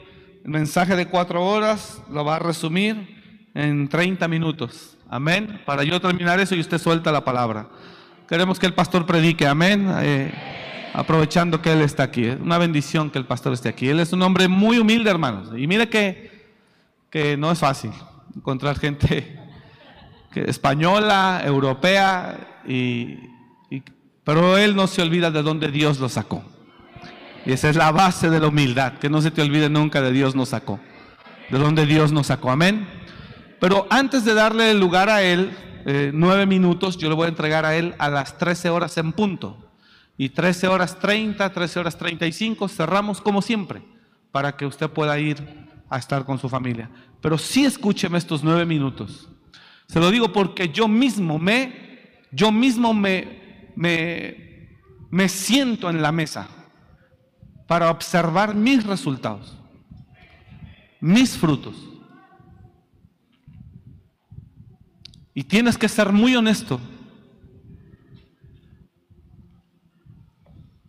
[0.46, 4.98] el mensaje de cuatro horas lo va a resumir en 30 minutos.
[5.10, 5.60] Amén.
[5.66, 7.68] Para yo terminar eso y usted suelta la palabra.
[8.26, 9.46] Queremos que el pastor predique.
[9.46, 9.94] Amén.
[10.04, 10.32] Eh,
[10.94, 12.30] aprovechando que él está aquí.
[12.30, 13.90] Una bendición que el pastor esté aquí.
[13.90, 15.50] Él es un hombre muy humilde, hermanos.
[15.54, 16.48] Y mire que,
[17.10, 17.92] que no es fácil
[18.34, 19.43] encontrar gente
[20.36, 23.18] española, europea, y,
[24.24, 26.44] pero él no se olvida de dónde Dios lo sacó.
[27.46, 30.12] Y esa es la base de la humildad, que no se te olvide nunca de
[30.12, 30.80] Dios nos sacó,
[31.50, 32.52] de dónde Dios nos sacó.
[32.52, 32.88] Amén.
[33.60, 35.52] Pero antes de darle el lugar a él,
[35.86, 39.12] eh, nueve minutos, yo le voy a entregar a él a las 13 horas en
[39.12, 39.58] punto.
[40.18, 43.82] Y 13 horas 30, 13 horas 35, cerramos como siempre,
[44.32, 45.44] para que usted pueda ir
[45.90, 46.90] a estar con su familia.
[47.22, 49.30] Pero sí escúcheme estos nueve minutos.
[49.88, 51.74] Se lo digo porque yo mismo me,
[52.32, 54.70] yo mismo me, me,
[55.12, 56.48] me siento en la mesa
[57.68, 59.58] para observar mis resultados,
[61.00, 61.76] mis frutos.
[65.34, 66.80] Y tienes que ser muy honesto.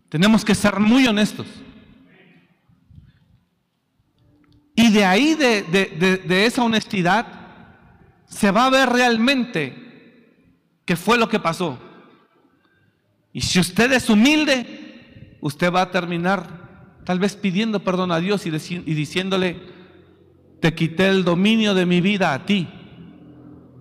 [0.08, 1.46] Tenemos que ser muy honestos.
[4.76, 5.62] Y de ahí, de,
[6.26, 7.26] de, esa honestidad,
[8.34, 9.72] se va a ver realmente
[10.84, 11.78] qué fue lo que pasó.
[13.32, 18.44] Y si usted es humilde, usted va a terminar tal vez pidiendo perdón a Dios
[18.44, 19.62] y, y diciéndole,
[20.60, 22.66] te quité el dominio de mi vida a ti.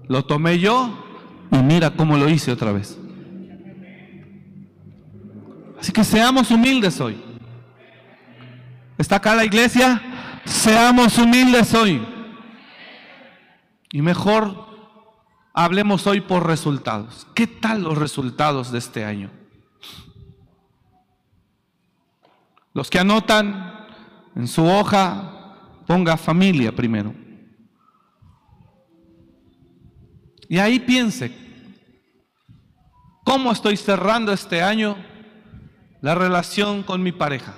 [0.07, 1.03] Lo tomé yo
[1.51, 2.99] y mira cómo lo hice otra vez.
[5.79, 7.17] Así que seamos humildes hoy.
[8.99, 9.99] ¿Está acá la iglesia?
[10.45, 12.12] Seamos humildes hoy.
[13.93, 14.65] Y mejor
[15.53, 17.27] hablemos hoy por resultados.
[17.35, 19.29] ¿Qué tal los resultados de este año?
[22.73, 23.85] Los que anotan
[24.35, 27.13] en su hoja, ponga familia primero.
[30.49, 31.31] Y ahí piense,
[33.23, 34.97] ¿cómo estoy cerrando este año
[36.01, 37.53] la relación con mi pareja?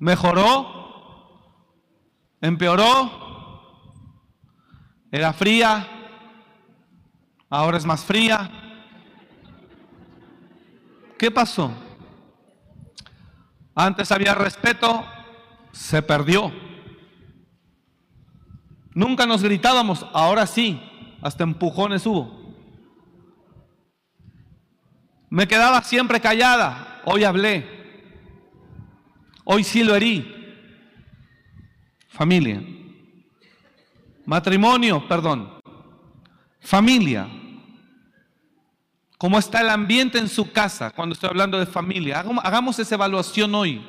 [0.00, 1.44] ¿Mejoró?
[2.40, 3.25] ¿Empeoró?
[5.10, 5.88] ¿Era fría?
[7.48, 8.50] ¿Ahora es más fría?
[11.18, 11.72] ¿Qué pasó?
[13.74, 15.06] Antes había respeto,
[15.72, 16.52] se perdió.
[18.94, 20.80] Nunca nos gritábamos, ahora sí,
[21.22, 22.54] hasta empujones hubo.
[25.28, 27.66] Me quedaba siempre callada, hoy hablé.
[29.44, 30.32] Hoy sí lo herí.
[32.08, 32.75] Familia.
[34.26, 35.48] Matrimonio, perdón.
[36.60, 37.28] Familia.
[39.16, 42.20] ¿Cómo está el ambiente en su casa cuando estoy hablando de familia?
[42.42, 43.82] Hagamos esa evaluación hoy.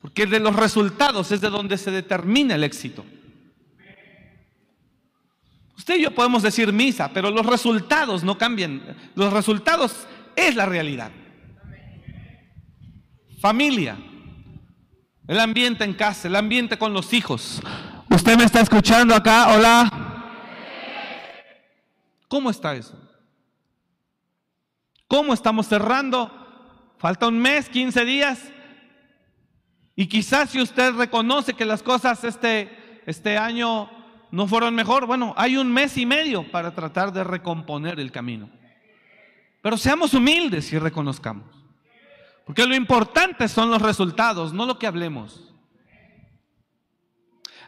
[0.00, 3.04] Porque de los resultados es de donde se determina el éxito.
[5.76, 8.96] Usted y yo podemos decir misa, pero los resultados no cambian.
[9.14, 11.10] Los resultados es la realidad.
[13.40, 13.96] Familia,
[15.26, 17.60] el ambiente en casa, el ambiente con los hijos.
[18.10, 19.54] ¿Usted me está escuchando acá?
[19.54, 19.90] Hola.
[22.26, 22.98] ¿Cómo está eso?
[25.06, 26.30] ¿Cómo estamos cerrando?
[26.98, 28.52] Falta un mes, 15 días.
[29.94, 33.90] Y quizás si usted reconoce que las cosas este, este año
[34.30, 38.48] no fueron mejor, bueno, hay un mes y medio para tratar de recomponer el camino.
[39.60, 41.46] Pero seamos humildes y reconozcamos.
[42.46, 45.47] Porque lo importante son los resultados, no lo que hablemos.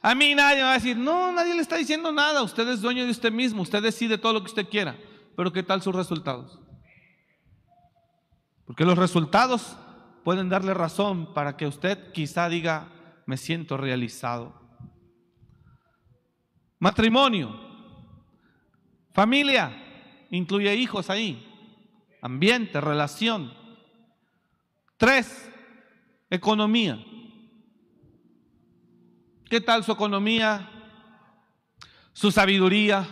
[0.03, 3.05] A mí nadie va a decir, no, nadie le está diciendo nada, usted es dueño
[3.05, 4.97] de usted mismo, usted decide todo lo que usted quiera,
[5.37, 6.59] pero ¿qué tal sus resultados?
[8.65, 9.77] Porque los resultados
[10.25, 12.89] pueden darle razón para que usted quizá diga,
[13.27, 14.55] me siento realizado.
[16.79, 17.61] Matrimonio,
[19.13, 19.71] familia,
[20.31, 21.47] incluye hijos ahí,
[22.23, 23.53] ambiente, relación.
[24.97, 25.51] Tres,
[26.31, 27.05] economía.
[29.51, 30.71] ¿Qué tal su economía?
[32.13, 33.05] Su sabiduría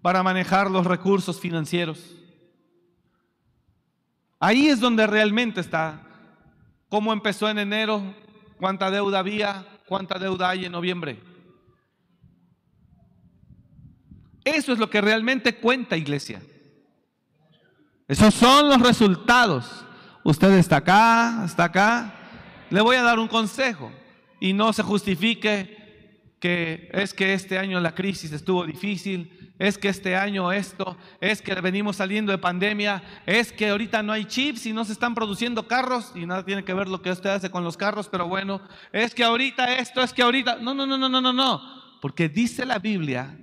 [0.00, 1.98] para manejar los recursos financieros.
[4.38, 6.00] Ahí es donde realmente está.
[6.88, 8.14] ¿Cómo empezó en enero?
[8.56, 9.66] ¿Cuánta deuda había?
[9.88, 11.20] ¿Cuánta deuda hay en noviembre?
[14.44, 16.40] Eso es lo que realmente cuenta, iglesia.
[18.06, 19.84] Esos son los resultados.
[20.22, 22.14] Usted está acá, está acá.
[22.70, 23.90] Le voy a dar un consejo
[24.40, 25.76] y no se justifique
[26.40, 31.40] que es que este año la crisis estuvo difícil, es que este año esto, es
[31.40, 35.14] que venimos saliendo de pandemia, es que ahorita no hay chips y no se están
[35.14, 38.28] produciendo carros y nada tiene que ver lo que usted hace con los carros, pero
[38.28, 38.60] bueno,
[38.92, 41.62] es que ahorita esto, es que ahorita, no, no, no, no, no, no, no,
[42.02, 43.38] porque dice la Biblia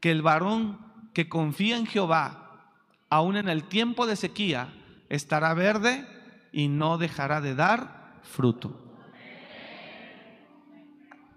[0.00, 0.80] que el varón
[1.14, 2.72] que confía en Jehová,
[3.08, 4.74] aún en el tiempo de sequía,
[5.08, 6.06] estará verde
[6.52, 8.91] y no dejará de dar fruto.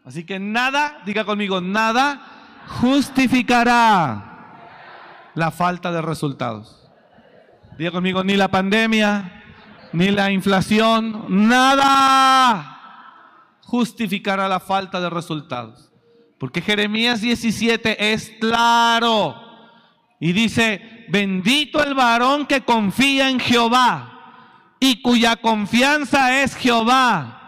[0.05, 2.21] Así que nada, diga conmigo, nada
[2.81, 4.35] justificará
[5.33, 6.87] la falta de resultados.
[7.77, 9.43] Diga conmigo, ni la pandemia,
[9.91, 12.75] ni la inflación, nada
[13.61, 15.91] justificará la falta de resultados.
[16.37, 19.35] Porque Jeremías 17 es claro
[20.19, 27.44] y dice, bendito el varón que confía en Jehová y cuya confianza es Jehová,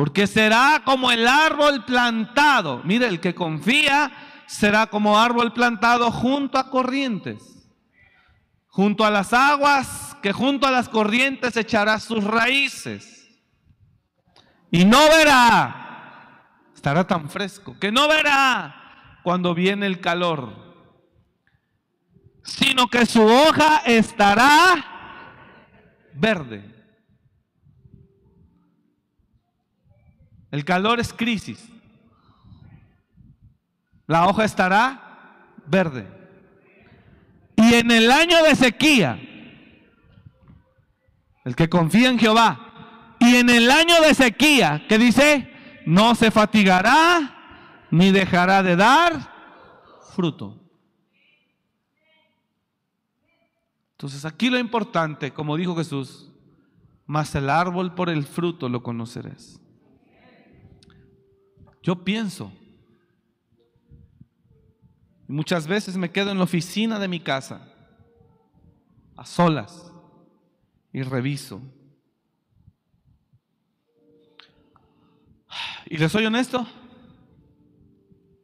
[0.00, 2.80] porque será como el árbol plantado.
[2.84, 4.10] Mire, el que confía
[4.46, 7.68] será como árbol plantado junto a corrientes,
[8.68, 13.28] junto a las aguas, que junto a las corrientes echará sus raíces.
[14.70, 20.70] Y no verá, estará tan fresco, que no verá cuando viene el calor
[22.42, 24.82] sino que su hoja estará
[26.14, 26.69] verde.
[30.50, 31.68] El calor es crisis.
[34.06, 36.08] La hoja estará verde.
[37.56, 39.20] Y en el año de sequía,
[41.44, 45.52] el que confía en Jehová, y en el año de sequía, que dice,
[45.86, 49.30] no se fatigará ni dejará de dar
[50.14, 50.58] fruto.
[53.92, 56.32] Entonces aquí lo importante, como dijo Jesús,
[57.06, 59.59] más el árbol por el fruto lo conocerás.
[61.82, 62.52] Yo pienso,
[65.28, 67.72] y muchas veces me quedo en la oficina de mi casa,
[69.16, 69.90] a solas,
[70.92, 71.60] y reviso.
[75.86, 76.66] Y les soy honesto,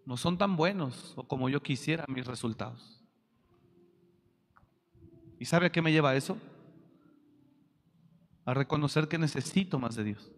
[0.04, 3.04] no son tan buenos o como yo quisiera mis resultados.
[5.38, 6.38] ¿Y sabe a qué me lleva eso?
[8.44, 10.35] A reconocer que necesito más de Dios.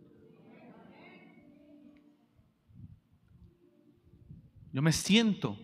[4.72, 5.56] Yo me siento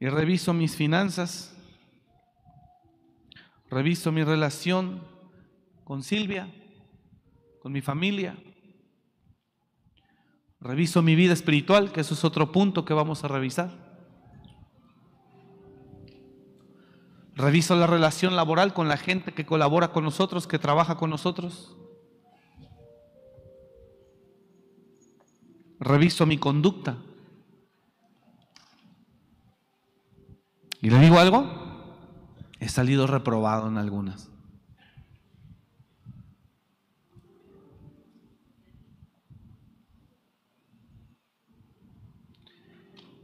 [0.00, 1.56] y reviso mis finanzas,
[3.70, 5.02] reviso mi relación
[5.84, 6.52] con Silvia,
[7.60, 8.36] con mi familia,
[10.60, 13.88] reviso mi vida espiritual, que eso es otro punto que vamos a revisar.
[17.34, 21.76] Reviso la relación laboral con la gente que colabora con nosotros, que trabaja con nosotros.
[25.78, 26.98] Reviso mi conducta.
[30.80, 31.46] ¿Y le digo algo?
[32.60, 34.30] He salido reprobado en algunas.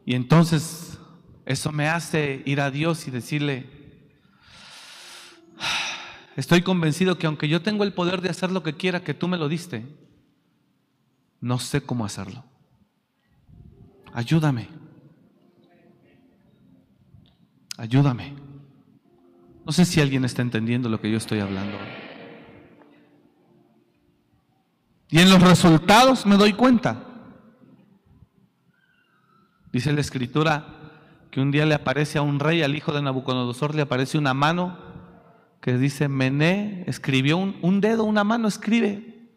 [0.07, 0.99] Y entonces
[1.47, 3.75] eso me hace ir a Dios y decirle,
[6.37, 9.29] Estoy convencido que aunque yo tengo el poder de hacer lo que quiera que tú
[9.29, 9.87] me lo diste,
[11.41, 12.45] no sé cómo hacerlo.
[14.13, 14.69] Ayúdame.
[17.77, 18.35] Ayúdame.
[19.65, 21.77] No sé si alguien está entendiendo lo que yo estoy hablando.
[25.09, 27.05] Y en los resultados me doy cuenta.
[29.73, 30.67] Dice la escritura
[31.31, 34.35] que un día le aparece a un rey, al hijo de Nabucodonosor, le aparece una
[34.35, 34.79] mano
[35.61, 39.31] que dice Mené, escribió un, dedo, una mano escribe.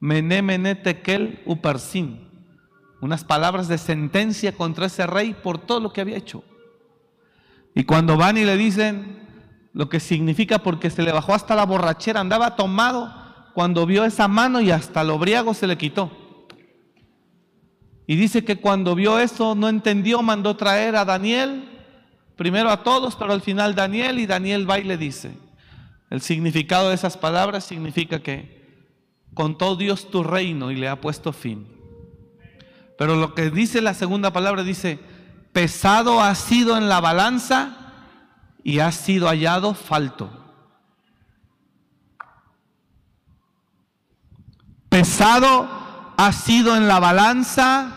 [0.00, 2.28] Mené, Mené, Tekel, Uparsin.
[3.00, 6.44] Unas palabras de sentencia contra ese rey por todo lo que había hecho.
[7.74, 9.20] Y cuando van y le dicen
[9.72, 13.14] lo que significa porque se le bajó hasta la borrachera, andaba tomado
[13.54, 16.10] cuando vio esa mano y hasta lo briago se le quitó.
[18.06, 21.68] Y dice que cuando vio eso no entendió, mandó traer a Daniel,
[22.34, 25.30] primero a todos, pero al final Daniel y Daniel va y le dice,
[26.10, 28.60] el significado de esas palabras significa que
[29.34, 31.68] contó Dios tu reino y le ha puesto fin.
[32.98, 34.98] Pero lo que dice la segunda palabra dice,
[35.52, 37.76] pesado ha sido en la balanza
[38.62, 40.30] y ha sido hallado falto.
[44.88, 45.68] Pesado
[46.16, 47.92] ha sido en la balanza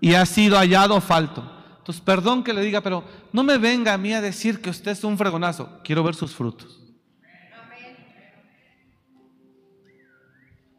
[0.00, 1.48] y ha sido hallado falto.
[1.78, 4.90] Entonces, perdón que le diga, pero no me venga a mí a decir que usted
[4.90, 5.80] es un fregonazo.
[5.82, 6.80] Quiero ver sus frutos.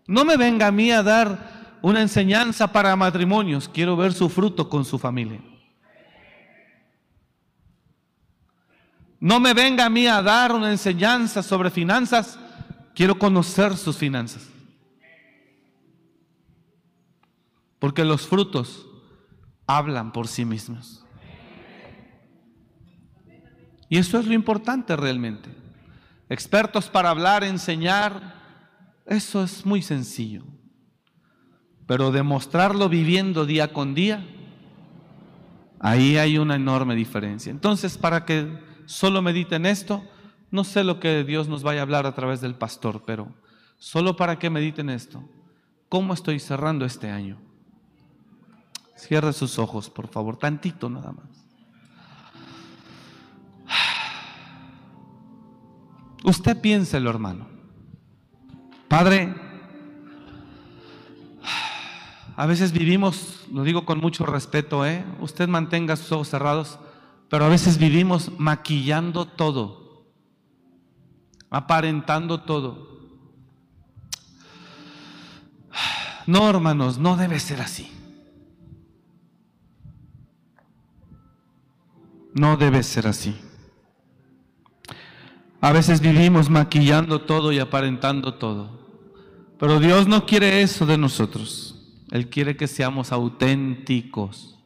[0.08, 4.70] No me venga a mí a dar una enseñanza para matrimonios, quiero ver su fruto
[4.70, 5.42] con su familia.
[9.22, 12.40] No me venga a mí a dar una enseñanza sobre finanzas,
[12.96, 14.50] quiero conocer sus finanzas.
[17.78, 18.88] Porque los frutos
[19.68, 21.06] hablan por sí mismos.
[23.90, 25.50] Y eso es lo importante realmente.
[26.28, 28.36] Expertos para hablar, enseñar,
[29.06, 30.44] eso es muy sencillo.
[31.86, 34.26] pero demostrarlo viviendo día con día,
[35.78, 37.52] ahí hay una enorme diferencia.
[37.52, 40.04] Entonces, para que solo mediten esto,
[40.52, 43.34] no sé lo que Dios nos vaya a hablar a través del pastor, pero
[43.80, 45.24] solo para que mediten esto,
[45.88, 47.38] ¿cómo estoy cerrando este año?
[48.98, 51.26] Cierre sus ojos, por favor, tantito nada más.
[56.24, 57.48] Usted piénselo, hermano.
[58.88, 59.34] Padre,
[62.36, 65.04] a veces vivimos, lo digo con mucho respeto, ¿eh?
[65.22, 66.78] usted mantenga sus ojos cerrados,
[67.32, 70.06] pero a veces vivimos maquillando todo,
[71.50, 72.90] aparentando todo.
[76.28, 77.90] No, hermanos, no debe ser así.
[82.34, 83.34] No debe ser así.
[85.62, 88.78] A veces vivimos maquillando todo y aparentando todo.
[89.58, 91.96] Pero Dios no quiere eso de nosotros.
[92.12, 94.61] Él quiere que seamos auténticos.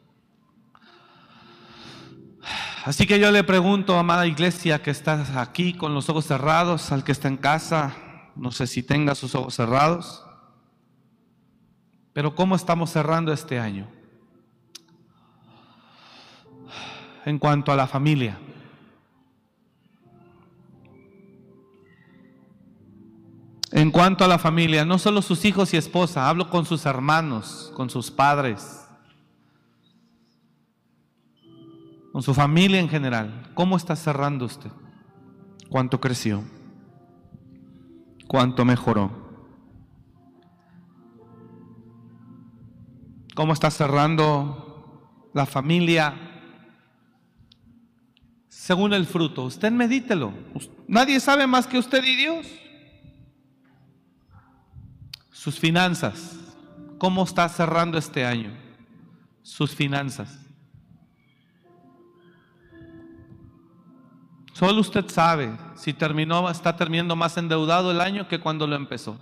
[2.86, 7.02] Así que yo le pregunto, amada iglesia, que está aquí con los ojos cerrados, al
[7.02, 7.96] que está en casa,
[8.36, 10.24] no sé si tenga sus ojos cerrados,
[12.12, 13.88] pero ¿cómo estamos cerrando este año?
[17.24, 18.38] En cuanto a la familia.
[23.72, 27.72] En cuanto a la familia, no solo sus hijos y esposa, hablo con sus hermanos,
[27.74, 28.85] con sus padres,
[32.16, 33.50] con su familia en general.
[33.52, 34.70] ¿Cómo está cerrando usted?
[35.68, 36.42] ¿Cuánto creció?
[38.26, 39.10] ¿Cuánto mejoró?
[43.34, 46.14] ¿Cómo está cerrando la familia?
[48.48, 50.32] Según el fruto, usted medítelo.
[50.88, 52.46] Nadie sabe más que usted y Dios.
[55.32, 56.34] Sus finanzas.
[56.96, 58.56] ¿Cómo está cerrando este año?
[59.42, 60.45] Sus finanzas.
[64.56, 69.18] Solo usted sabe si terminó, está terminando más endeudado el año que cuando lo empezó.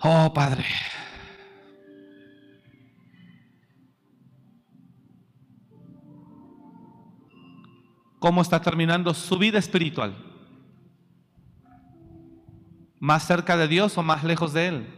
[0.00, 0.64] Oh, Padre.
[8.18, 10.16] ¿Cómo está terminando su vida espiritual?
[12.98, 14.94] ¿Más cerca de Dios o más lejos de Él?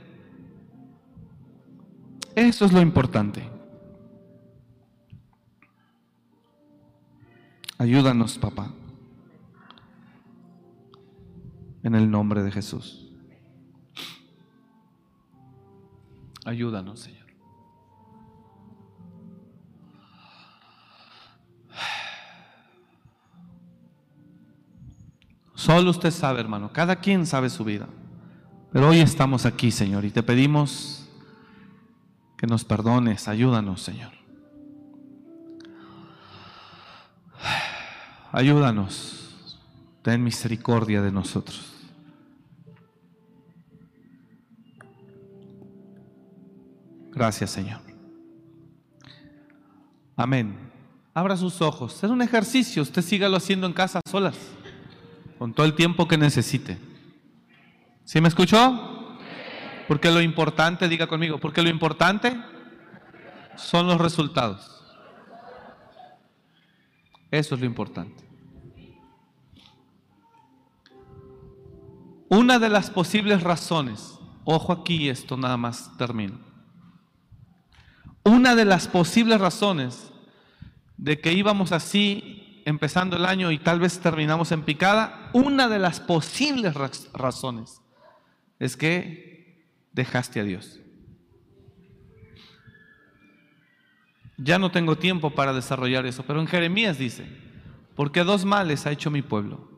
[2.34, 3.51] Eso es lo importante.
[7.82, 8.72] Ayúdanos, papá.
[11.82, 13.10] En el nombre de Jesús.
[16.44, 17.26] Ayúdanos, Señor.
[25.56, 26.72] Solo usted sabe, hermano.
[26.72, 27.88] Cada quien sabe su vida.
[28.72, 31.10] Pero hoy estamos aquí, Señor, y te pedimos
[32.38, 33.26] que nos perdones.
[33.26, 34.21] Ayúdanos, Señor.
[38.32, 39.58] Ayúdanos.
[40.02, 41.72] Ten misericordia de nosotros.
[47.10, 47.80] Gracias, Señor.
[50.16, 50.56] Amén.
[51.14, 52.02] Abra sus ojos.
[52.02, 52.82] Es un ejercicio.
[52.82, 54.36] Usted sígalo haciendo en casa solas
[55.38, 56.78] con todo el tiempo que necesite.
[58.04, 59.18] ¿Sí me escuchó?
[59.88, 62.34] Porque lo importante, diga conmigo, porque lo importante
[63.56, 64.81] son los resultados.
[67.32, 68.22] Eso es lo importante.
[72.28, 76.38] Una de las posibles razones, ojo aquí, esto nada más termino.
[78.22, 80.12] Una de las posibles razones
[80.98, 85.78] de que íbamos así empezando el año y tal vez terminamos en picada, una de
[85.78, 86.74] las posibles
[87.14, 87.80] razones
[88.58, 90.81] es que dejaste a Dios.
[94.42, 97.26] Ya no tengo tiempo para desarrollar eso, pero en Jeremías dice,
[97.94, 99.70] porque dos males ha hecho mi pueblo.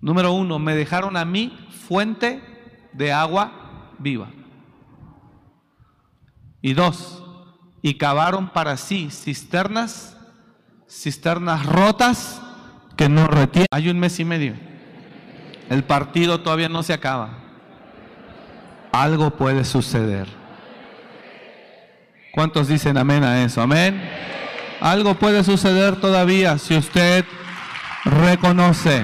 [0.00, 2.40] Número uno, me dejaron a mí fuente
[2.92, 4.30] de agua viva.
[6.62, 7.24] Y dos,
[7.82, 10.16] y cavaron para sí cisternas
[10.88, 12.40] cisternas rotas
[12.96, 13.66] que no retienen.
[13.70, 14.54] Hay un mes y medio.
[15.68, 17.38] El partido todavía no se acaba.
[18.92, 20.45] Algo puede suceder.
[22.36, 23.62] ¿Cuántos dicen amén a eso?
[23.62, 23.98] Amén.
[24.82, 27.24] Algo puede suceder todavía si usted
[28.04, 29.02] reconoce.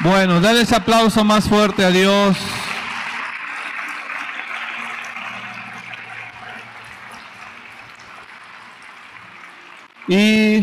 [0.00, 2.36] Bueno, denle ese aplauso más fuerte a Dios.
[10.08, 10.62] Y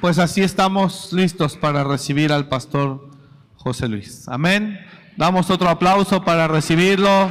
[0.00, 3.10] pues así estamos listos para recibir al pastor
[3.56, 4.26] José Luis.
[4.28, 4.80] Amén.
[5.18, 7.28] Damos otro aplauso para recibirlo.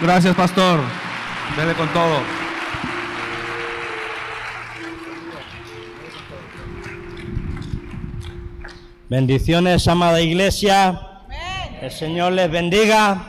[0.00, 0.80] Gracias, pastor.
[1.56, 2.48] Dele con todo.
[9.08, 11.00] Bendiciones, amada iglesia.
[11.80, 13.26] El Señor les bendiga.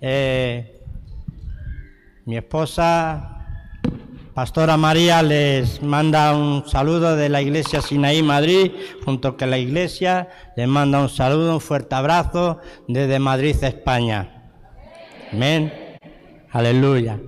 [0.00, 0.82] Eh,
[2.24, 3.46] mi esposa,
[4.34, 8.72] Pastora María, les manda un saludo de la iglesia Sinaí Madrid,
[9.04, 10.28] junto con la iglesia.
[10.56, 14.50] Les manda un saludo, un fuerte abrazo desde Madrid, España.
[15.32, 15.79] Amén.
[16.52, 17.20] Aleluya.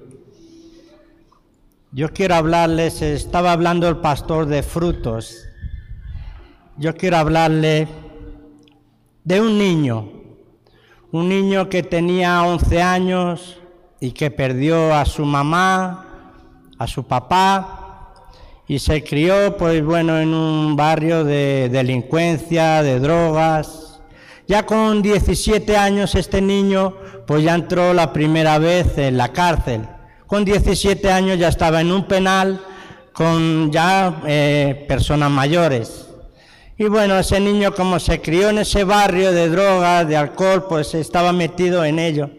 [1.92, 5.48] Yo quiero hablarles, estaba hablando el pastor de frutos
[6.78, 7.86] yo quiero hablarle
[9.24, 10.08] de un niño,
[11.12, 13.60] un niño que tenía 11 años
[14.00, 16.32] y que perdió a su mamá,
[16.78, 18.14] a su papá,
[18.66, 23.81] y se crió, pues bueno, en un barrio de delincuencia, de drogas.
[24.48, 26.94] Ya con 17 años este niño,
[27.26, 29.82] pues ya entró la primera vez en la cárcel.
[30.26, 32.60] Con 17 años ya estaba en un penal
[33.12, 36.06] con ya eh, personas mayores.
[36.76, 40.94] Y bueno, ese niño como se crió en ese barrio de drogas, de alcohol, pues
[40.94, 42.30] estaba metido en ello.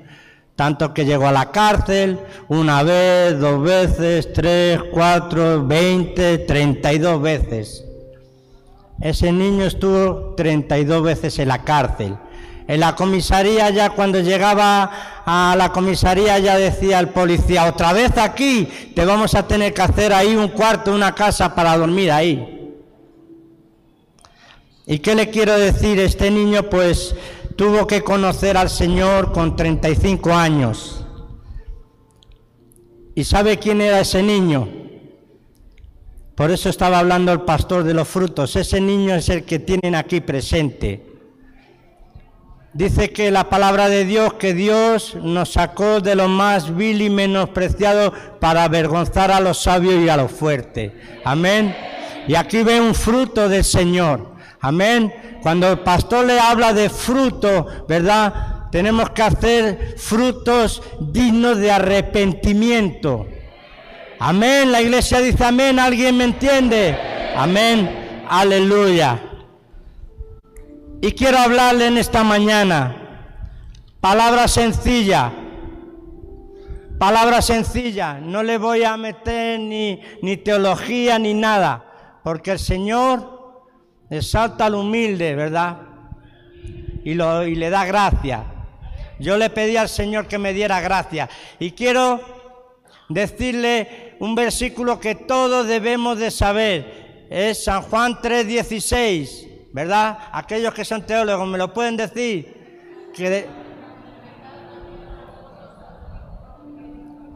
[0.56, 7.00] Tanto que llegó a la cárcel una vez, dos veces, tres, cuatro, veinte, treinta y
[7.00, 7.86] dos veces.
[9.04, 12.16] Ese niño estuvo treinta y dos veces en la cárcel.
[12.70, 18.18] En la comisaría ya cuando llegaba a la comisaría ya decía el policía, otra vez
[18.18, 22.72] aquí, te vamos a tener que hacer ahí un cuarto, una casa para dormir ahí.
[24.86, 26.00] ¿Y qué le quiero decir?
[26.00, 27.14] Este niño pues
[27.58, 31.06] tuvo que conocer al Señor con 35 años.
[33.16, 34.83] ¿Y sabe quién era ese niño?
[36.36, 38.56] Por eso estaba hablando el pastor de los frutos.
[38.56, 41.14] Ese niño es el que tienen aquí presente.
[42.74, 47.10] Dice que la palabra de Dios, que Dios nos sacó de lo más vil y
[47.12, 50.92] menospreciado para avergonzar a los sabios y a los fuertes.
[51.24, 51.76] Amén.
[52.28, 54.34] Y aquí ve un fruto del Señor.
[54.60, 55.14] Amén.
[55.44, 58.70] Cuando el pastor le habla de fruto, ¿verdad?
[58.72, 63.28] Tenemos que hacer frutos dignos de arrepentimiento.
[64.26, 64.72] Amén.
[64.72, 65.78] La iglesia dice amén.
[65.80, 66.98] ¿Alguien me entiende?
[67.36, 68.24] Amén.
[68.30, 69.20] Aleluya.
[71.02, 72.96] Y quiero hablarle en esta mañana.
[74.00, 75.30] Palabra sencilla.
[76.98, 78.14] Palabra sencilla.
[78.14, 81.84] No le voy a meter ni, ni teología ni nada.
[82.24, 83.68] Porque el Señor
[84.10, 85.80] exalta al humilde, ¿verdad?
[87.04, 88.46] Y, lo, y le da gracia.
[89.20, 91.30] Yo le pedí al Señor que me diera gracia.
[91.60, 92.22] Y quiero
[93.10, 97.26] decirle un versículo que todos debemos de saber.
[97.30, 100.18] Es San Juan 3:16, ¿verdad?
[100.32, 103.12] Aquellos que son teólogos me lo pueden decir.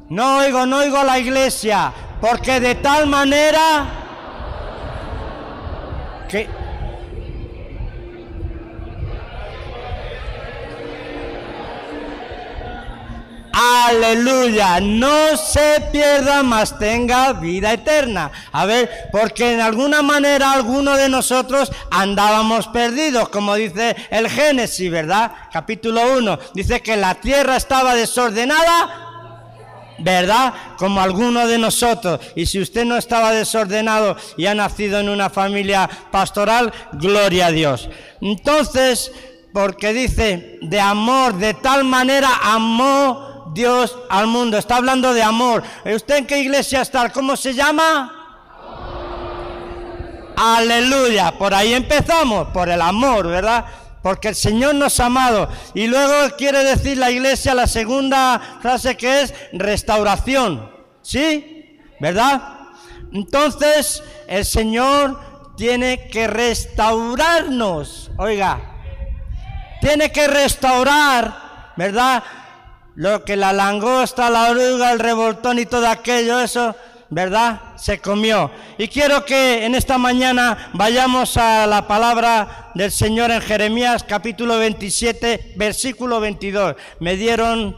[0.09, 3.85] No oigo, no oigo la iglesia, porque de tal manera
[6.29, 6.47] que
[13.59, 18.31] Aleluya, no se pierda, más tenga vida eterna.
[18.51, 24.91] A ver, porque en alguna manera alguno de nosotros andábamos perdidos, como dice el Génesis,
[24.91, 25.31] ¿verdad?
[25.51, 29.05] Capítulo 1, dice que la tierra estaba desordenada
[29.99, 30.53] ¿verdad?
[30.77, 32.19] Como alguno de nosotros.
[32.35, 37.51] Y si usted no estaba desordenado y ha nacido en una familia pastoral, gloria a
[37.51, 37.89] Dios.
[38.21, 39.11] Entonces,
[39.51, 44.57] porque dice, de amor, de tal manera amó Dios al mundo.
[44.57, 45.63] Está hablando de amor.
[45.83, 47.09] ¿Usted en qué iglesia está?
[47.09, 48.13] ¿Cómo se llama?
[50.37, 51.31] Aleluya.
[51.31, 53.65] Por ahí empezamos, por el amor, ¿verdad?
[54.03, 55.49] Porque el Señor nos ha amado.
[55.73, 60.71] Y luego quiere decir la iglesia la segunda frase que es restauración.
[61.01, 61.79] ¿Sí?
[61.99, 62.59] ¿Verdad?
[63.11, 65.19] Entonces el Señor
[65.57, 68.11] tiene que restaurarnos.
[68.17, 68.61] Oiga,
[69.81, 72.23] tiene que restaurar, ¿verdad?
[72.97, 76.75] Lo que la langosta, la oruga, el revoltón y todo aquello, eso,
[77.11, 77.61] ¿verdad?
[77.75, 78.49] Se comió.
[78.79, 84.57] Y quiero que en esta mañana vayamos a la palabra del Señor en Jeremías capítulo
[84.57, 86.75] 27, versículo 22.
[86.99, 87.77] Me dieron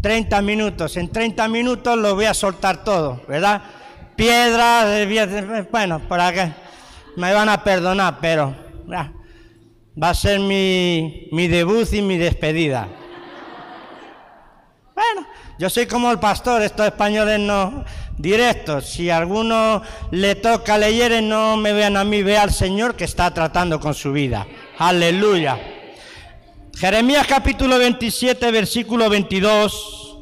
[0.00, 0.96] 30 minutos.
[0.96, 3.62] En 30 minutos lo voy a soltar todo, ¿verdad?
[4.14, 5.08] Piedras,
[5.72, 6.52] bueno, para que
[7.16, 8.54] me van a perdonar, pero
[10.00, 12.86] va a ser mi, mi debut y mi despedida.
[15.02, 15.26] Bueno,
[15.58, 17.84] yo soy como el pastor, estos españoles no
[18.16, 18.86] directos.
[18.86, 19.82] Si a alguno
[20.12, 23.94] le toca leer, no me vean a mí, ve al Señor que está tratando con
[23.94, 24.46] su vida.
[24.78, 25.58] Aleluya.
[26.76, 30.18] Jeremías capítulo 27, versículo 22.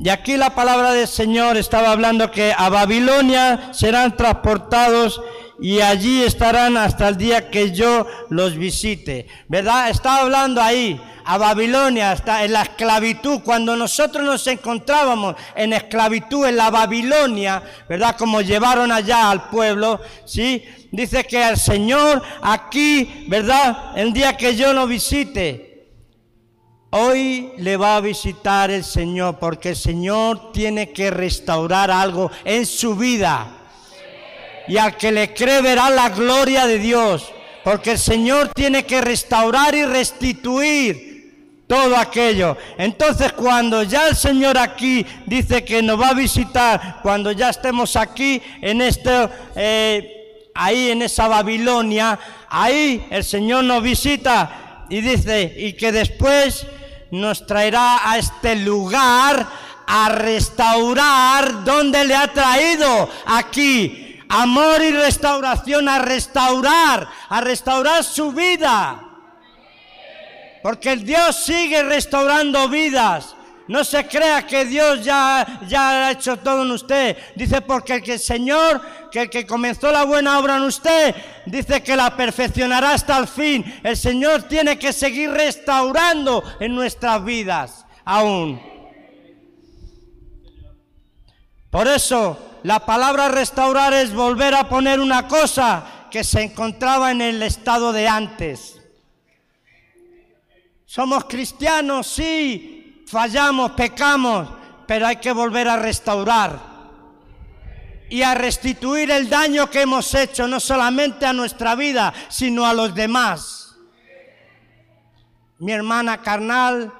[0.00, 5.20] Y aquí la palabra del Señor estaba hablando que a Babilonia serán transportados
[5.60, 9.26] y allí estarán hasta el día que yo los visite.
[9.48, 9.90] ¿Verdad?
[9.90, 16.46] Estaba hablando ahí a Babilonia, hasta en la esclavitud, cuando nosotros nos encontrábamos en esclavitud
[16.46, 18.16] en la Babilonia, ¿verdad?
[18.16, 20.64] Como llevaron allá al pueblo, ¿sí?
[20.90, 23.92] Dice que al Señor aquí, ¿verdad?
[23.94, 25.68] El día que yo lo visite,
[26.90, 32.64] Hoy le va a visitar el Señor porque el Señor tiene que restaurar algo en
[32.64, 33.57] su vida.
[34.68, 37.32] Y al que le cree verá la gloria de Dios.
[37.64, 41.08] Porque el Señor tiene que restaurar y restituir
[41.68, 42.56] todo aquello.
[42.78, 47.94] Entonces cuando ya el Señor aquí dice que nos va a visitar, cuando ya estemos
[47.94, 55.54] aquí en este, eh, ahí en esa Babilonia, ahí el Señor nos visita y dice,
[55.58, 56.66] y que después
[57.10, 59.46] nos traerá a este lugar
[59.86, 64.07] a restaurar donde le ha traído aquí.
[64.28, 69.02] Amor y restauración a restaurar, a restaurar su vida.
[70.62, 73.34] Porque el Dios sigue restaurando vidas.
[73.68, 77.16] No se crea que Dios ya, ya ha hecho todo en usted.
[77.36, 81.14] Dice porque el que el Señor, que el que comenzó la buena obra en usted,
[81.44, 83.80] dice que la perfeccionará hasta el fin.
[83.82, 88.58] El Señor tiene que seguir restaurando en nuestras vidas aún.
[91.70, 97.20] Por eso la palabra restaurar es volver a poner una cosa que se encontraba en
[97.20, 98.80] el estado de antes.
[100.86, 104.48] Somos cristianos, sí, fallamos, pecamos,
[104.86, 106.58] pero hay que volver a restaurar
[108.10, 112.72] y a restituir el daño que hemos hecho, no solamente a nuestra vida, sino a
[112.72, 113.76] los demás.
[115.58, 116.92] Mi hermana carnal,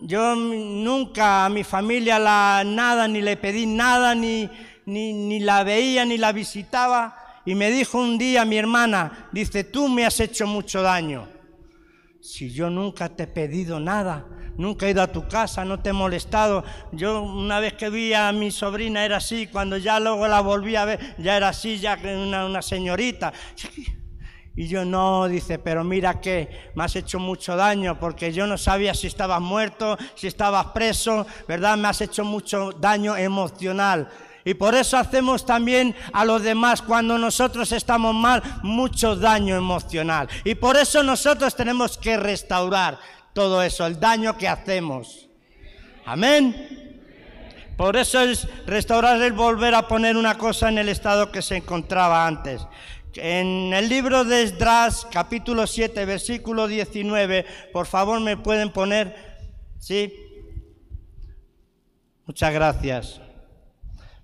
[0.00, 4.50] yo nunca a mi familia la nada, ni le pedí nada, ni,
[4.88, 7.14] ni, ni la veía, ni la visitaba.
[7.44, 11.28] Y me dijo un día mi hermana, dice, tú me has hecho mucho daño.
[12.20, 14.26] Si yo nunca te he pedido nada,
[14.56, 16.64] nunca he ido a tu casa, no te he molestado.
[16.92, 20.74] Yo una vez que vi a mi sobrina era así, cuando ya luego la volví
[20.74, 23.32] a ver, ya era así, ya una, una señorita.
[24.56, 28.58] Y yo no, dice, pero mira que me has hecho mucho daño porque yo no
[28.58, 31.76] sabía si estabas muerto, si estabas preso, ¿verdad?
[31.76, 34.08] Me has hecho mucho daño emocional.
[34.48, 40.26] Y por eso hacemos también a los demás cuando nosotros estamos mal mucho daño emocional.
[40.42, 42.98] Y por eso nosotros tenemos que restaurar
[43.34, 45.28] todo eso, el daño que hacemos.
[46.06, 46.96] Amén.
[47.76, 51.56] Por eso es restaurar el volver a poner una cosa en el estado que se
[51.56, 52.66] encontraba antes.
[53.16, 59.14] En el libro de Esdras, capítulo 7, versículo 19, por favor me pueden poner,
[59.78, 60.10] ¿sí?
[62.24, 63.27] Muchas gracias.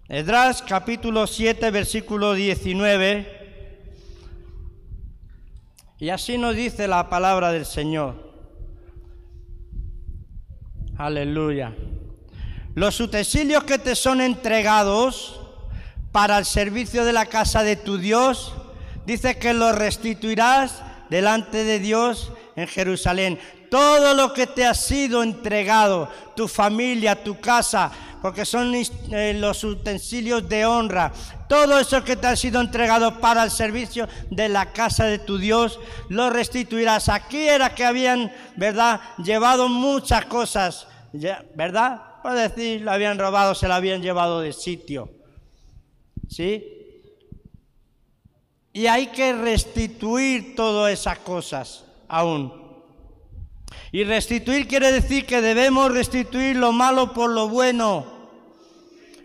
[0.09, 3.27] Esdras, capítulo 7, versículo 19.
[5.99, 8.35] Y así nos dice la palabra del Señor.
[10.99, 11.75] Aleluya.
[12.75, 15.41] Los utensilios que te son entregados
[16.13, 18.53] para el servicio de la casa de tu Dios,
[19.07, 23.39] dice que los restituirás delante de Dios en Jerusalén.
[23.71, 27.91] Todo lo que te ha sido entregado, tu familia, tu casa,
[28.25, 31.13] porque son eh, los utensilios de honra.
[31.47, 35.37] Todo eso que te ha sido entregado para el servicio de la casa de tu
[35.37, 37.11] Dios, lo restituirás.
[37.11, 40.87] Aquí era que habían, ¿verdad?, llevado muchas cosas,
[41.55, 42.01] ¿verdad?
[42.23, 45.11] Por decir, lo habían robado, se la habían llevado de sitio.
[46.27, 46.65] ¿Sí?
[48.73, 52.51] Y hay que restituir todas esas cosas aún.
[53.93, 58.14] Y restituir quiere decir que debemos restituir lo malo por lo bueno.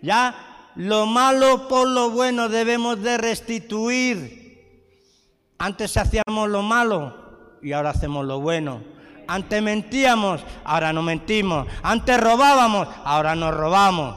[0.02, 4.40] Ya, lo malo por lo bueno debemos de restituir.
[5.58, 8.82] Antes hacíamos lo malo y ahora hacemos lo bueno.
[9.28, 11.68] Antes mentíamos, ahora no mentimos.
[11.84, 14.16] Antes robábamos, ahora no robamos.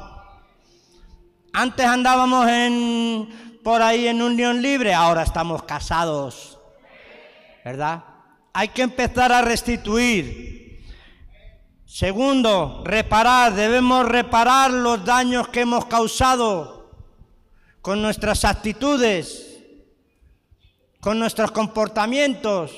[1.52, 6.58] Antes andábamos en, por ahí en unión libre, ahora estamos casados.
[7.64, 8.04] ¿Verdad?
[8.52, 10.61] hay que empezar a restituir.
[11.92, 13.52] Segundo, reparar.
[13.52, 16.88] Debemos reparar los daños que hemos causado
[17.82, 19.62] con nuestras actitudes,
[21.00, 22.72] con nuestros comportamientos.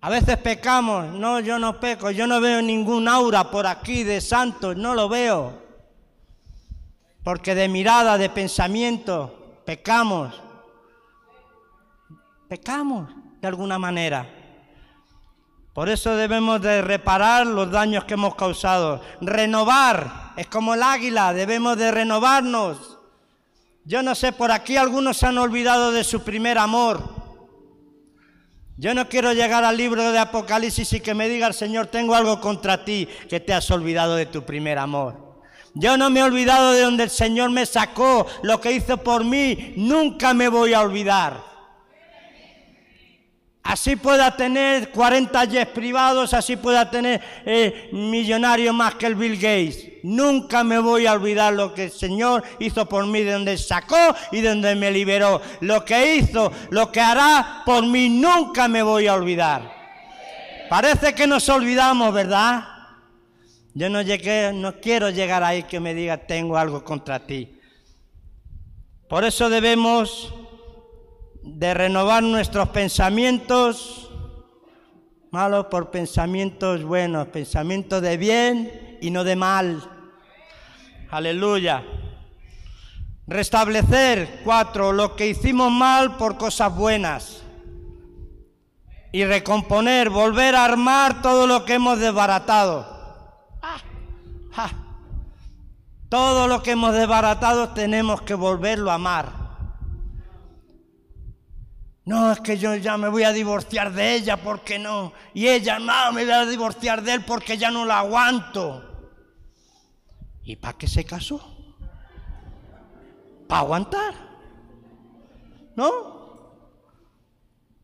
[0.00, 1.12] A veces pecamos.
[1.12, 2.10] No, yo no peco.
[2.10, 4.74] Yo no veo ningún aura por aquí de santos.
[4.74, 5.60] No lo veo.
[7.22, 10.40] Porque de mirada, de pensamiento, pecamos.
[12.48, 13.10] Pecamos
[13.42, 14.37] de alguna manera.
[15.78, 19.00] Por eso debemos de reparar los daños que hemos causado.
[19.20, 22.98] Renovar, es como el águila, debemos de renovarnos.
[23.84, 27.08] Yo no sé, por aquí algunos se han olvidado de su primer amor.
[28.76, 32.16] Yo no quiero llegar al libro de Apocalipsis y que me diga el Señor, tengo
[32.16, 35.38] algo contra ti, que te has olvidado de tu primer amor.
[35.74, 39.24] Yo no me he olvidado de donde el Señor me sacó, lo que hizo por
[39.24, 41.57] mí, nunca me voy a olvidar.
[43.68, 49.34] Así pueda tener 40 jets privados, así pueda tener eh, millonario más que el Bill
[49.34, 49.84] Gates.
[50.04, 54.16] Nunca me voy a olvidar lo que el Señor hizo por mí, de donde sacó
[54.32, 55.42] y de donde me liberó.
[55.60, 59.70] Lo que hizo, lo que hará por mí, nunca me voy a olvidar.
[60.70, 62.64] Parece que nos olvidamos, ¿verdad?
[63.74, 67.60] Yo no, llegué, no quiero llegar ahí que me diga tengo algo contra ti.
[69.10, 70.32] Por eso debemos
[71.42, 74.10] de renovar nuestros pensamientos
[75.30, 79.82] malos por pensamientos buenos, pensamientos de bien y no de mal.
[81.10, 81.84] Aleluya.
[83.26, 87.42] Restablecer, cuatro, lo que hicimos mal por cosas buenas.
[89.12, 92.96] Y recomponer, volver a armar todo lo que hemos desbaratado.
[96.08, 99.47] Todo lo que hemos desbaratado tenemos que volverlo a amar.
[102.08, 105.12] No, es que yo ya me voy a divorciar de ella, porque no?
[105.34, 109.10] Y ella, no, me voy a divorciar de él porque ya no la aguanto.
[110.42, 111.38] ¿Y para qué se casó?
[113.46, 114.14] ¿Para aguantar?
[115.76, 116.56] ¿No?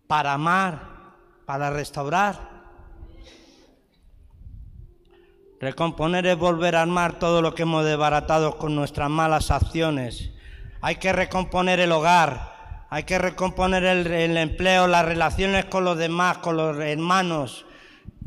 [0.06, 0.80] Para amar,
[1.44, 2.64] para restaurar.
[5.60, 10.30] Recomponer es volver a armar todo lo que hemos desbaratado con nuestras malas acciones.
[10.80, 12.53] Hay que recomponer el hogar,
[12.90, 17.66] hay que recomponer el, empleo, las relaciones con los demás, con los hermanos.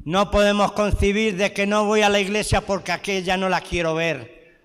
[0.03, 3.95] No podemos concebir de que no voy a la iglesia porque aquella no la quiero
[3.95, 4.61] ver.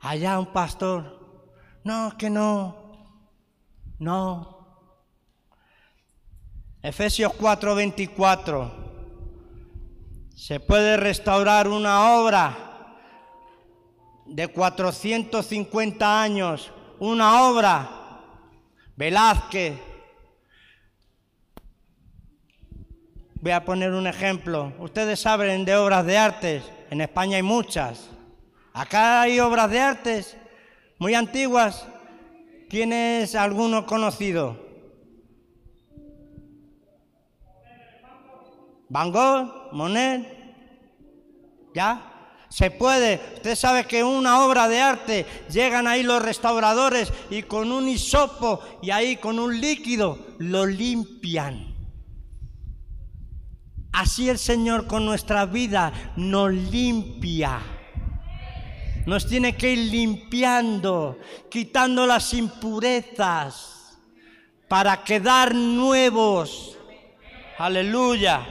[0.00, 1.18] Allá un pastor.
[1.84, 2.76] No, que no.
[3.98, 4.58] No.
[6.82, 8.86] Efesios 4:24.
[10.34, 12.68] Se puede restaurar una obra
[14.26, 16.70] de 450 años,
[17.00, 17.97] una obra
[18.98, 19.78] Velázquez.
[23.40, 24.72] Voy a poner un ejemplo.
[24.80, 26.62] Ustedes saben de obras de arte.
[26.90, 28.10] En España hay muchas.
[28.72, 30.24] Acá hay obras de arte
[30.98, 31.86] muy antiguas.
[32.68, 34.66] ¿Quién es alguno conocido?
[38.88, 40.26] Van Gogh, Monet,
[41.72, 42.17] ¿ya?
[42.58, 43.20] Se puede.
[43.36, 48.58] Usted sabe que una obra de arte llegan ahí los restauradores y con un hisopo
[48.82, 51.76] y ahí con un líquido lo limpian.
[53.92, 57.60] Así el Señor con nuestra vida nos limpia.
[59.06, 61.16] Nos tiene que ir limpiando,
[61.48, 64.00] quitando las impurezas
[64.66, 66.76] para quedar nuevos.
[67.56, 68.44] Aleluya.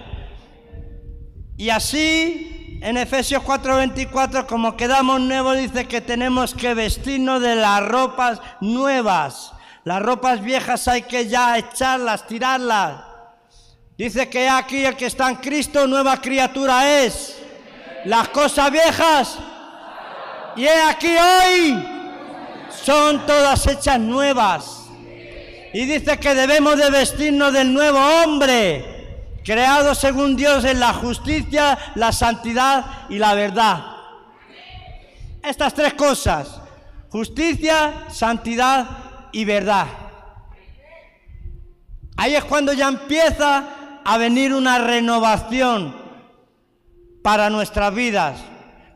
[1.58, 7.82] Y así en Efesios 4:24, como quedamos nuevos, dice que tenemos que vestirnos de las
[7.82, 9.54] ropas nuevas.
[9.84, 13.02] Las ropas viejas hay que ya echarlas, tirarlas.
[13.98, 17.38] Dice que aquí el que está en Cristo, nueva criatura es.
[18.06, 19.38] Las cosas viejas,
[20.56, 21.88] y he aquí hoy,
[22.84, 24.84] son todas hechas nuevas.
[25.74, 28.97] Y dice que debemos de vestirnos del nuevo hombre
[29.48, 33.82] creado según Dios en la justicia, la santidad y la verdad.
[35.42, 36.60] Estas tres cosas,
[37.10, 39.88] justicia, santidad y verdad.
[42.18, 45.96] Ahí es cuando ya empieza a venir una renovación
[47.24, 48.42] para nuestras vidas.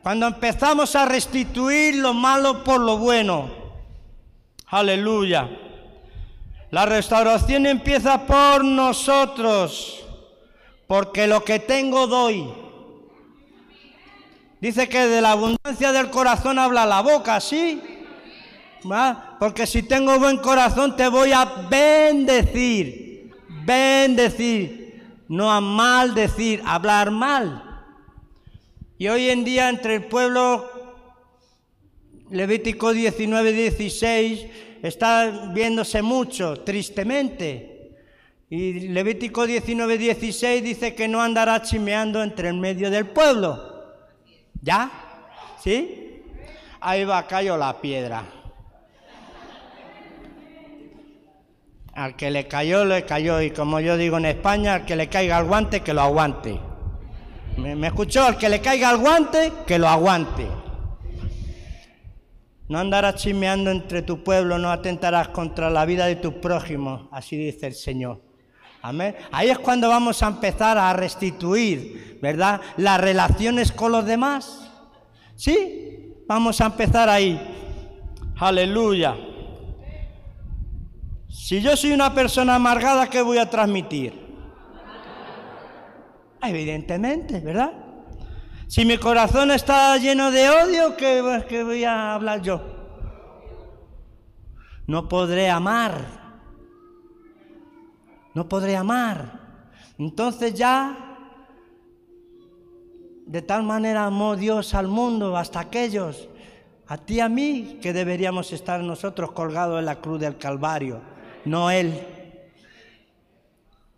[0.02, 3.50] Cuando empezamos a restituir lo malo por lo bueno.
[4.66, 5.48] Aleluya.
[6.70, 10.01] La restauración empieza por nosotros
[10.92, 12.46] porque lo que tengo doy.
[14.60, 17.80] Dice que de la abundancia del corazón habla la boca, ¿sí?
[19.38, 23.32] Porque si tengo buen corazón te voy a bendecir,
[23.64, 27.86] bendecir, no a maldecir, hablar mal.
[28.98, 30.70] Y hoy en día entre el pueblo,
[32.28, 34.46] Levítico 19, 16,
[34.82, 37.71] está viéndose mucho, tristemente.
[38.54, 43.94] Y Levítico 19, 16 dice que no andará chimeando entre el medio del pueblo.
[44.60, 44.90] ¿Ya?
[45.58, 46.22] ¿Sí?
[46.78, 48.22] Ahí va, cayó la piedra.
[51.94, 53.40] Al que le cayó, le cayó.
[53.40, 56.60] Y como yo digo en España, al que le caiga el guante, que lo aguante.
[57.56, 58.22] ¿Me, me escuchó?
[58.22, 60.46] Al que le caiga el guante, que lo aguante.
[62.68, 67.38] No andarás chismeando entre tu pueblo, no atentarás contra la vida de tu prójimo, así
[67.38, 68.31] dice el Señor.
[68.82, 69.14] Amén.
[69.30, 72.60] Ahí es cuando vamos a empezar a restituir, ¿verdad?
[72.76, 74.70] Las relaciones con los demás.
[75.36, 76.14] ¿Sí?
[76.26, 77.40] Vamos a empezar ahí.
[78.36, 79.16] Aleluya.
[81.28, 84.20] Si yo soy una persona amargada, ¿qué voy a transmitir?
[86.42, 87.72] Evidentemente, ¿verdad?
[88.66, 92.60] Si mi corazón está lleno de odio, ¿qué, qué voy a hablar yo?
[94.88, 96.21] No podré amar.
[98.34, 99.40] No podré amar.
[99.98, 100.96] Entonces ya,
[103.26, 106.28] de tal manera amó Dios al mundo, hasta aquellos,
[106.86, 111.00] a ti y a mí, que deberíamos estar nosotros colgados en la cruz del Calvario,
[111.44, 112.00] no Él.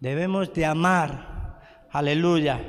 [0.01, 1.61] Debemos de amar.
[1.91, 2.61] Aleluya.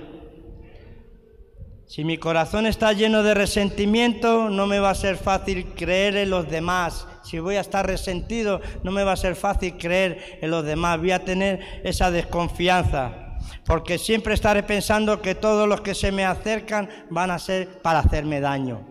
[1.88, 6.32] Si mi corazón está lleno de resentimiento, no me va a ser fácil creer en
[6.32, 7.08] los demás.
[7.24, 10.98] Si voy a estar resentido, no me va a ser fácil creer en los demás.
[10.98, 13.38] Voy a tener esa desconfianza.
[13.66, 18.00] Porque siempre estaré pensando que todos los que se me acercan van a ser para
[18.00, 18.82] hacerme daño.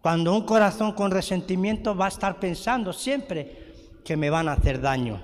[0.00, 4.80] Cuando un corazón con resentimiento va a estar pensando siempre que me van a hacer
[4.80, 5.20] daño.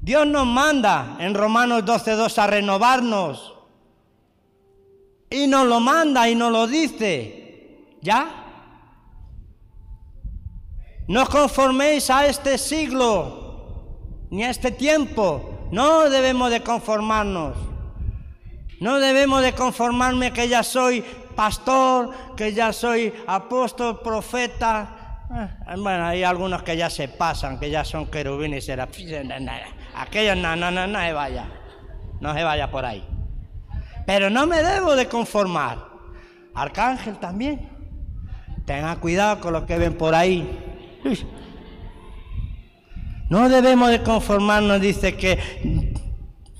[0.00, 3.59] Dios nos manda en Romanos 12.2 a renovarnos
[5.30, 7.86] y nos lo manda y nos lo dice.
[8.02, 8.40] ¿Ya?
[11.06, 15.68] No conforméis a este siglo, ni a este tiempo.
[15.70, 17.56] No debemos de conformarnos.
[18.80, 21.04] No debemos de conformarme que ya soy
[21.36, 25.26] pastor, que ya soy apóstol, profeta.
[25.32, 29.26] Eh, bueno, hay algunos que ya se pasan, que ya son querubines, serafines.
[29.94, 31.48] Aquellos no, no, no, no se vaya.
[32.20, 33.19] No se vaya por ahí.
[34.12, 35.86] Pero no me debo de conformar.
[36.52, 37.68] Arcángel también.
[38.66, 40.50] Tenga cuidado con lo que ven por ahí.
[43.28, 45.38] No debemos de conformarnos, dice que,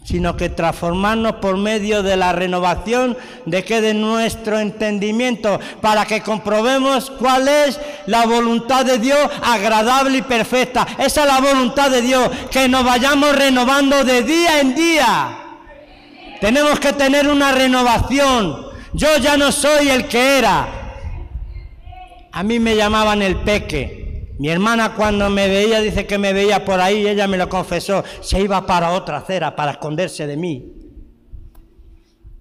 [0.04, 6.22] sino que transformarnos por medio de la renovación de que de nuestro entendimiento, para que
[6.22, 10.86] comprobemos cuál es la voluntad de Dios agradable y perfecta.
[11.00, 15.36] Esa es la voluntad de Dios, que nos vayamos renovando de día en día.
[16.40, 18.66] Tenemos que tener una renovación.
[18.92, 20.68] Yo ya no soy el que era.
[22.32, 24.34] A mí me llamaban el peque.
[24.38, 28.02] Mi hermana cuando me veía, dice que me veía por ahí, ella me lo confesó,
[28.22, 30.72] se iba para otra acera para esconderse de mí.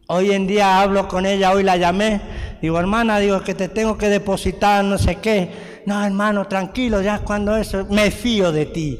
[0.08, 2.22] Hoy en día hablo con ella, hoy la llamé,
[2.62, 5.82] digo, hermana, digo que te tengo que depositar no sé qué.
[5.86, 8.98] No, hermano, tranquilo, ya cuando eso, me fío de ti.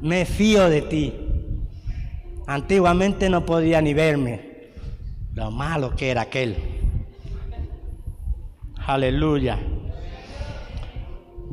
[0.00, 1.29] Me fío de ti.
[2.50, 4.40] Antiguamente no podía ni verme.
[5.34, 6.56] Lo malo que era aquel.
[8.88, 9.56] Aleluya.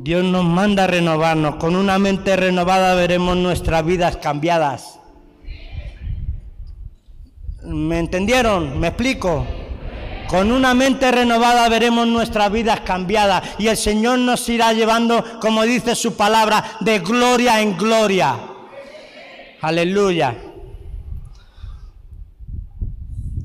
[0.00, 1.54] Dios nos manda a renovarnos.
[1.54, 4.98] Con una mente renovada veremos nuestras vidas cambiadas.
[7.62, 8.80] ¿Me entendieron?
[8.80, 9.46] ¿Me explico?
[10.26, 15.62] Con una mente renovada veremos nuestras vidas cambiadas y el Señor nos irá llevando, como
[15.62, 18.34] dice su palabra, de gloria en gloria.
[19.60, 20.47] Aleluya.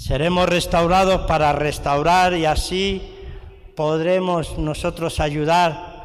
[0.04, 3.02] Seremos restaurados para restaurar y así
[3.74, 6.04] podremos nosotros ayudar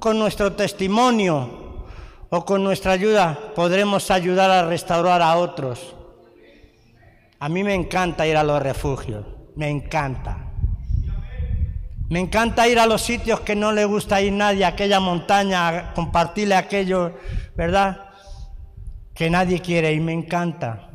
[0.00, 1.86] con nuestro testimonio
[2.28, 5.96] o con nuestra ayuda, podremos ayudar a restaurar a otros.
[7.40, 10.52] A mí me encanta ir a los refugios, me encanta.
[12.10, 16.54] Me encanta ir a los sitios que no le gusta ir nadie, aquella montaña, compartirle
[16.54, 17.14] aquello,
[17.54, 18.10] ¿verdad?
[19.14, 20.85] Que nadie quiere y me encanta.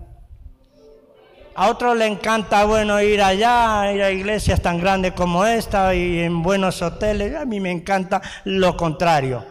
[1.62, 6.22] A otros le encanta, bueno, ir allá, ir a iglesias tan grandes como esta y
[6.22, 7.36] en buenos hoteles.
[7.36, 9.46] A mí me encanta lo contrario.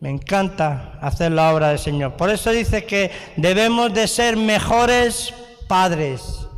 [0.00, 2.16] Me encanta hacer la obra del Señor.
[2.16, 5.32] Por eso dice que debemos de ser mejores
[5.68, 6.48] padres,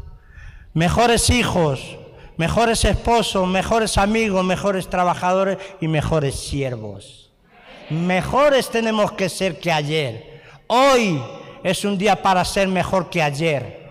[0.73, 1.99] mejores hijos,
[2.39, 7.31] mejores esposos, mejores amigos, mejores trabajadores y mejores siervos.
[7.91, 10.41] Mejores tenemos que ser que ayer.
[10.67, 11.21] Hoy
[11.63, 13.89] es un día para ser mejor que ayer.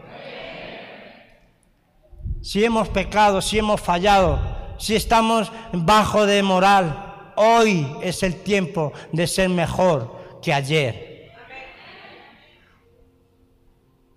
[2.41, 4.39] Si hemos pecado, si hemos fallado,
[4.77, 11.07] si estamos bajo de moral, hoy es el tiempo de ser mejor que ayer.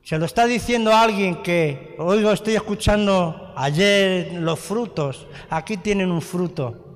[0.03, 6.20] Se lo está diciendo alguien que, oigo, estoy escuchando ayer los frutos, aquí tienen un
[6.20, 6.89] fruto.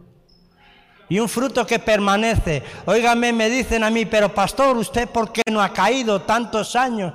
[1.08, 2.62] Y un fruto que permanece.
[2.86, 7.12] Óigame, me dicen a mí, pero pastor, ¿usted por qué no ha caído tantos años?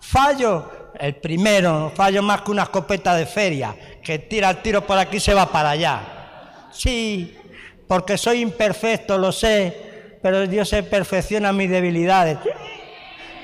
[0.00, 4.98] Fallo, el primero, fallo más que una escopeta de feria, que tira el tiro por
[4.98, 6.68] aquí y se va para allá.
[6.70, 7.36] Sí,
[7.86, 12.38] porque soy imperfecto, lo sé, pero Dios se perfecciona mis debilidades.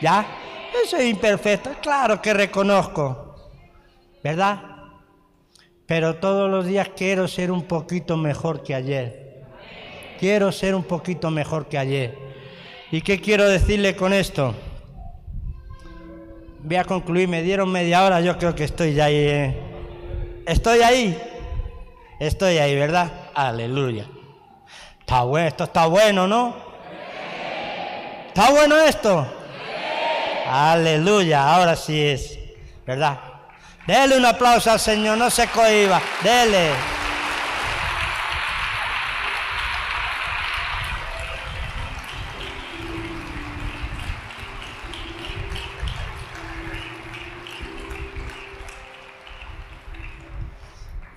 [0.00, 0.26] ¿Ya?
[0.72, 3.36] Yo soy imperfecto, claro que reconozco,
[4.22, 4.60] ¿verdad?
[5.86, 9.23] Pero todos los días quiero ser un poquito mejor que ayer.
[10.18, 12.16] Quiero ser un poquito mejor que ayer.
[12.90, 14.54] ¿Y qué quiero decirle con esto?
[16.62, 19.16] Voy a concluir, me dieron media hora, yo creo que estoy ya ahí.
[19.16, 19.58] ¿eh?
[20.46, 21.18] Estoy ahí.
[22.20, 23.10] Estoy ahí, ¿verdad?
[23.34, 24.06] Aleluya.
[25.00, 26.56] Está bueno, esto está bueno, ¿no?
[28.28, 29.26] ¿Está bueno esto?
[30.46, 32.38] Aleluya, ahora sí es,
[32.86, 33.18] ¿verdad?
[33.86, 36.70] Dele un aplauso al Señor, no se cohiba, dele.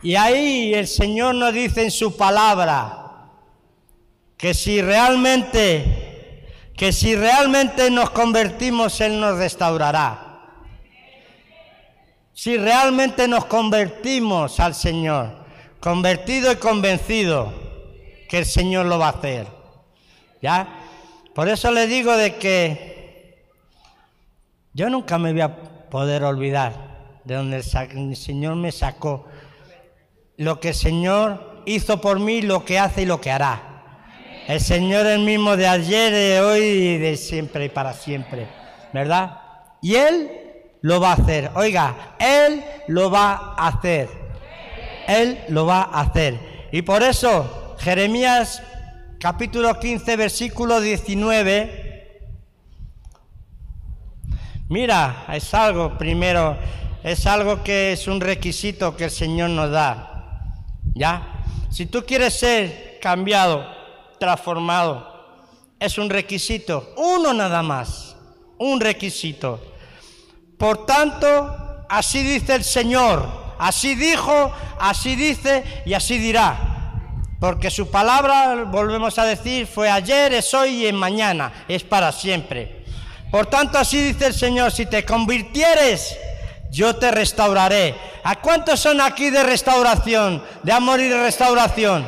[0.07, 3.27] Y ahí el Señor nos dice en su palabra
[4.37, 6.45] que si realmente,
[6.77, 10.45] que si realmente nos convertimos, Él nos restaurará.
[12.31, 15.43] Si realmente nos convertimos al Señor,
[15.81, 17.53] convertido y convencido
[18.29, 19.45] que el Señor lo va a hacer.
[20.41, 20.69] ¿Ya?
[21.35, 23.43] Por eso le digo de que
[24.71, 25.53] yo nunca me voy a
[25.89, 29.26] poder olvidar de donde el Señor me sacó
[30.37, 33.61] lo que el Señor hizo por mí, lo que hace y lo que hará.
[34.47, 38.47] El Señor es el mismo de ayer, de hoy y de siempre y para siempre,
[38.93, 39.41] ¿verdad?
[39.81, 40.31] Y Él
[40.81, 41.51] lo va a hacer.
[41.55, 44.09] Oiga, Él lo va a hacer.
[45.07, 46.39] Él lo va a hacer.
[46.71, 48.61] Y por eso, Jeremías
[49.19, 51.87] capítulo 15, versículo 19.
[54.69, 56.57] Mira, es algo primero,
[57.03, 60.16] es algo que es un requisito que el Señor nos da.
[60.97, 61.43] ¿Ya?
[61.69, 63.65] Si tú quieres ser cambiado,
[64.19, 65.15] transformado,
[65.79, 68.15] es un requisito, uno nada más,
[68.57, 69.61] un requisito.
[70.57, 73.29] Por tanto, así dice el Señor,
[73.59, 76.73] así dijo, así dice y así dirá.
[77.39, 82.11] Porque su palabra, volvemos a decir, fue ayer, es hoy y es mañana, es para
[82.11, 82.83] siempre.
[83.29, 86.17] Por tanto, así dice el Señor, si te convirtieres,
[86.77, 87.95] yo te restauraré.
[88.23, 92.05] ¿A cuántos son aquí de restauración, de amor y de restauración?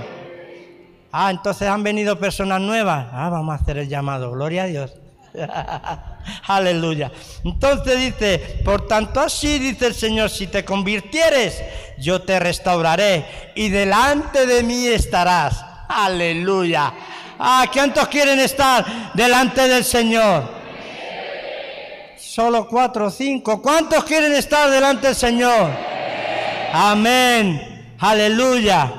[1.11, 3.07] Ah, entonces han venido personas nuevas.
[3.11, 4.31] Ah, vamos a hacer el llamado.
[4.31, 4.93] Gloria a Dios.
[6.47, 7.11] Aleluya.
[7.43, 11.63] Entonces dice, por tanto así dice el Señor, si te convirtieres,
[11.97, 15.65] yo te restauraré y delante de mí estarás.
[15.87, 16.93] Aleluya.
[17.39, 20.58] Ah, ¿cuántos quieren estar delante del Señor?
[22.29, 23.59] Solo cuatro o cinco.
[23.59, 25.71] ¿Cuántos quieren estar delante del Señor?
[26.71, 27.95] Amén.
[27.97, 28.93] Aleluya.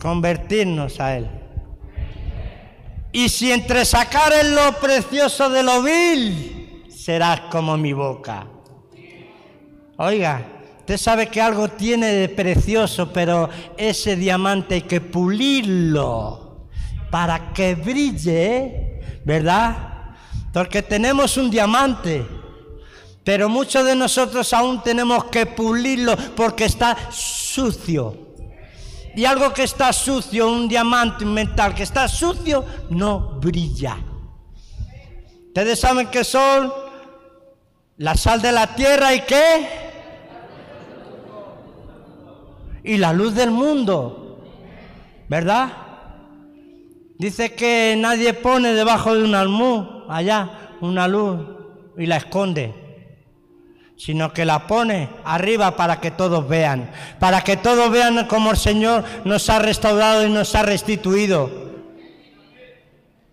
[0.00, 1.28] Convertirnos a Él.
[3.12, 8.46] Y si entre sacar en lo precioso de lo vil, serás como mi boca.
[9.98, 10.42] Oiga,
[10.78, 16.66] usted sabe que algo tiene de precioso, pero ese diamante hay que pulirlo
[17.10, 19.97] para que brille, ¿verdad?
[20.52, 22.26] Porque tenemos un diamante,
[23.24, 28.28] pero muchos de nosotros aún tenemos que pulirlo porque está sucio.
[29.14, 33.98] Y algo que está sucio, un diamante, un metal que está sucio, no brilla.
[35.48, 36.72] Ustedes saben que son
[37.96, 39.68] la sal de la tierra y qué?
[42.84, 44.40] Y la luz del mundo.
[45.28, 45.72] ¿Verdad?
[47.18, 51.40] Dice que nadie pone debajo de un almú, allá, una luz
[51.96, 52.74] y la esconde.
[53.96, 58.56] Sino que la pone arriba para que todos vean, para que todos vean cómo el
[58.56, 61.50] Señor nos ha restaurado y nos ha restituido,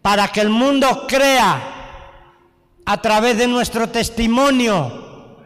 [0.01, 1.75] para que el mundo crea
[2.83, 5.37] a través de nuestro testimonio,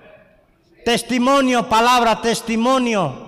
[0.85, 3.27] testimonio, palabra, testimonio.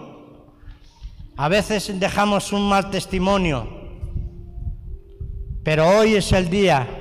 [1.35, 3.67] A veces dejamos un mal testimonio,
[5.63, 7.00] pero hoy es el día,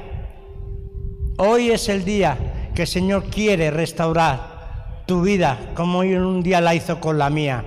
[1.41, 2.37] hoy es el día
[2.75, 7.65] que el Señor quiere restaurar tu vida como un día la hizo con la mía.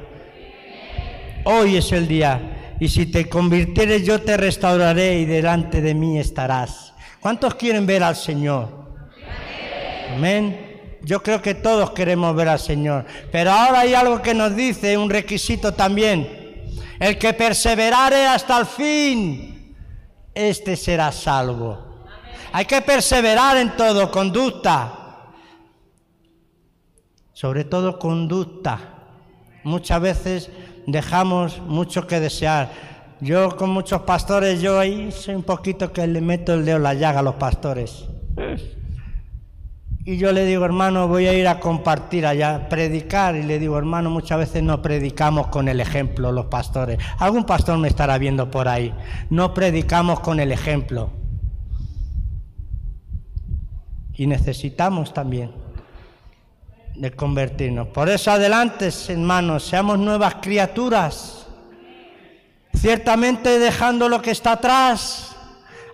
[1.44, 2.76] Hoy es el día.
[2.80, 6.94] Y si te convirtieres yo te restauraré y delante de mí estarás.
[7.20, 8.70] ¿Cuántos quieren ver al Señor?
[10.16, 10.98] Amén.
[11.02, 13.06] Yo creo que todos queremos ver al Señor.
[13.32, 16.72] Pero ahora hay algo que nos dice, un requisito también.
[17.00, 19.76] El que perseverare hasta el fin,
[20.34, 21.93] este será salvo.
[22.56, 24.94] Hay que perseverar en todo, conducta.
[27.34, 28.80] Sobre todo conducta.
[29.64, 30.52] Muchas veces
[30.86, 32.72] dejamos mucho que desear.
[33.22, 36.84] Yo con muchos pastores, yo ahí soy un poquito que le meto el dedo en
[36.84, 38.06] la llaga a los pastores.
[40.06, 43.36] Y yo le digo, hermano, voy a ir a compartir allá, predicar.
[43.36, 47.00] Y le digo, hermano, muchas veces no predicamos con el ejemplo los pastores.
[47.18, 48.94] Algún pastor me estará viendo por ahí.
[49.32, 51.23] No predicamos con el ejemplo.
[54.16, 55.52] Y necesitamos también
[56.96, 57.88] de convertirnos.
[57.88, 61.48] Por eso adelante, hermanos, seamos nuevas criaturas.
[62.74, 65.36] Ciertamente dejando lo que está atrás.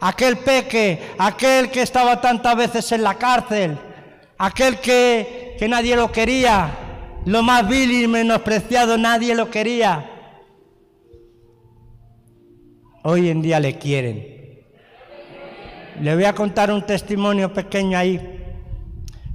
[0.01, 3.77] Aquel peque, aquel que estaba tantas veces en la cárcel
[4.39, 6.71] aquel que, que nadie lo quería,
[7.25, 10.09] lo más vil y menospreciado, nadie lo quería.
[13.03, 14.38] Hoy en día le quieren.
[16.01, 18.19] Le voy a contar un testimonio pequeño ahí.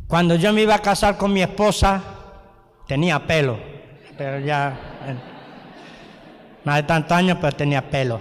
[0.07, 2.03] Cuando yo me iba a casar con mi esposa,
[2.87, 3.59] tenía pelo,
[4.17, 4.79] pero ya,
[6.65, 8.19] más de tantos años, pero tenía pelo.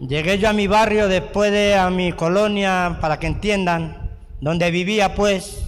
[0.00, 4.10] Llegué yo a mi barrio después de a mi colonia, para que entiendan,
[4.40, 5.62] donde vivía pues,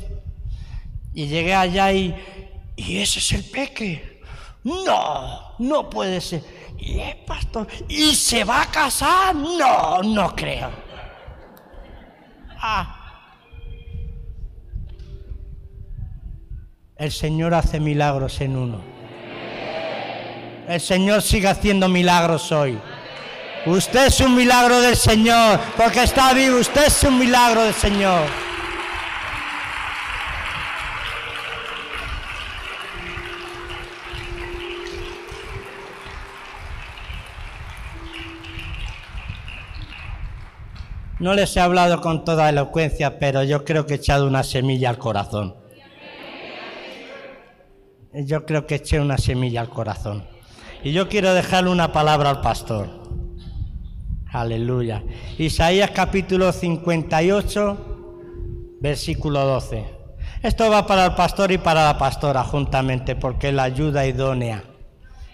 [1.13, 2.15] y llegué allá y,
[2.77, 4.21] y ese es el peque.
[4.65, 6.43] No, no puede ser.
[6.79, 7.67] Y es pastor.
[7.89, 9.35] ¿Y se va a casar?
[9.35, 10.86] No, no creo.
[16.97, 18.81] El Señor hace milagros en uno.
[20.69, 22.79] El Señor sigue haciendo milagros hoy.
[23.67, 26.59] Usted es un milagro del Señor, porque está vivo.
[26.59, 28.23] Usted es un milagro del Señor.
[41.19, 44.91] No les he hablado con toda elocuencia, pero yo creo que he echado una semilla
[44.91, 45.57] al corazón.
[48.13, 50.27] Yo creo que eché una semilla al corazón.
[50.83, 52.89] Y yo quiero dejarle una palabra al pastor.
[54.31, 55.05] Aleluya.
[55.39, 59.87] Isaías capítulo 58, versículo 12.
[60.43, 64.65] Esto va para el pastor y para la pastora juntamente, porque es la ayuda idónea.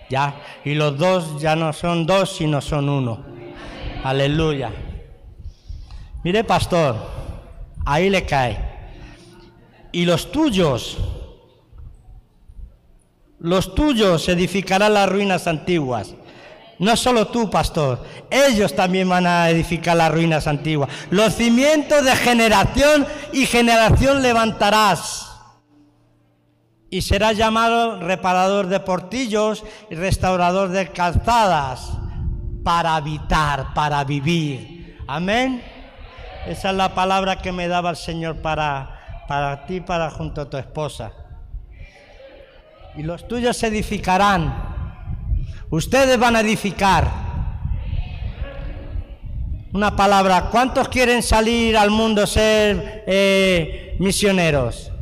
[0.09, 0.37] ¿Ya?
[0.65, 3.25] Y los dos ya no son dos, sino son uno.
[4.05, 4.71] Aleluya.
[6.24, 6.97] Mire, pastor,
[7.85, 8.59] ahí le cae.
[9.90, 10.99] Y los tuyos,
[13.39, 16.15] los tuyos edificarán las ruinas antiguas.
[16.78, 20.90] No solo tú, pastor, ellos también van a edificar las ruinas antiguas.
[21.11, 25.28] Los cimientos de generación y generación levantarás.
[26.89, 31.93] Y serás llamado reparador de portillos y restaurador de calzadas
[32.65, 34.99] para habitar, para vivir.
[35.07, 35.62] Amén.
[36.47, 40.51] Esa es la palabra que me daba el Señor para, para ti, para junto a
[40.51, 41.12] tu esposa.
[42.97, 44.52] Y los tuyos se edificarán.
[45.70, 47.09] Ustedes van a edificar.
[49.73, 54.93] Una palabra, ¿cuántos quieren salir al mundo ser eh, misioneros?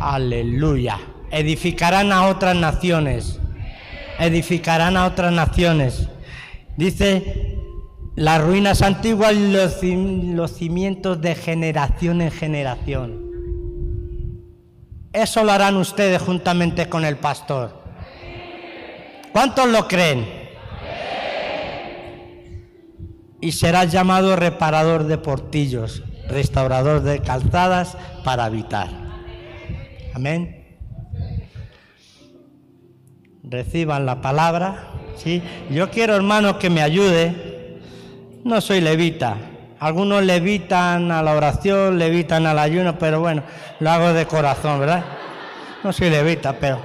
[0.00, 0.98] Aleluya.
[1.30, 3.38] Edificarán a otras naciones.
[4.18, 6.08] Edificarán a otras naciones.
[6.76, 7.63] Dice
[8.16, 13.24] las ruinas antiguas y los, cimientos de generación en generación.
[15.12, 17.82] Eso lo harán ustedes juntamente con el pastor.
[19.32, 20.26] ¿Cuántos lo creen?
[23.40, 28.88] Y serás llamado reparador de portillos, restaurador de calzadas para habitar.
[30.14, 30.78] Amén.
[33.42, 34.92] Reciban la palabra.
[35.16, 35.42] ¿sí?
[35.70, 37.53] Yo quiero, hermanos, que me ayude
[38.44, 39.36] no soy levita.
[39.80, 43.42] Algunos levitan a la oración, levitan al ayuno, pero bueno,
[43.80, 45.04] lo hago de corazón, ¿verdad?
[45.82, 46.80] No soy levita, pero...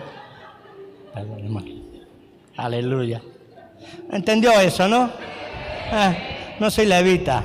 [2.58, 3.22] Aleluya.
[4.12, 5.10] ¿Entendió eso, no?
[5.92, 7.44] Eh, no soy levita.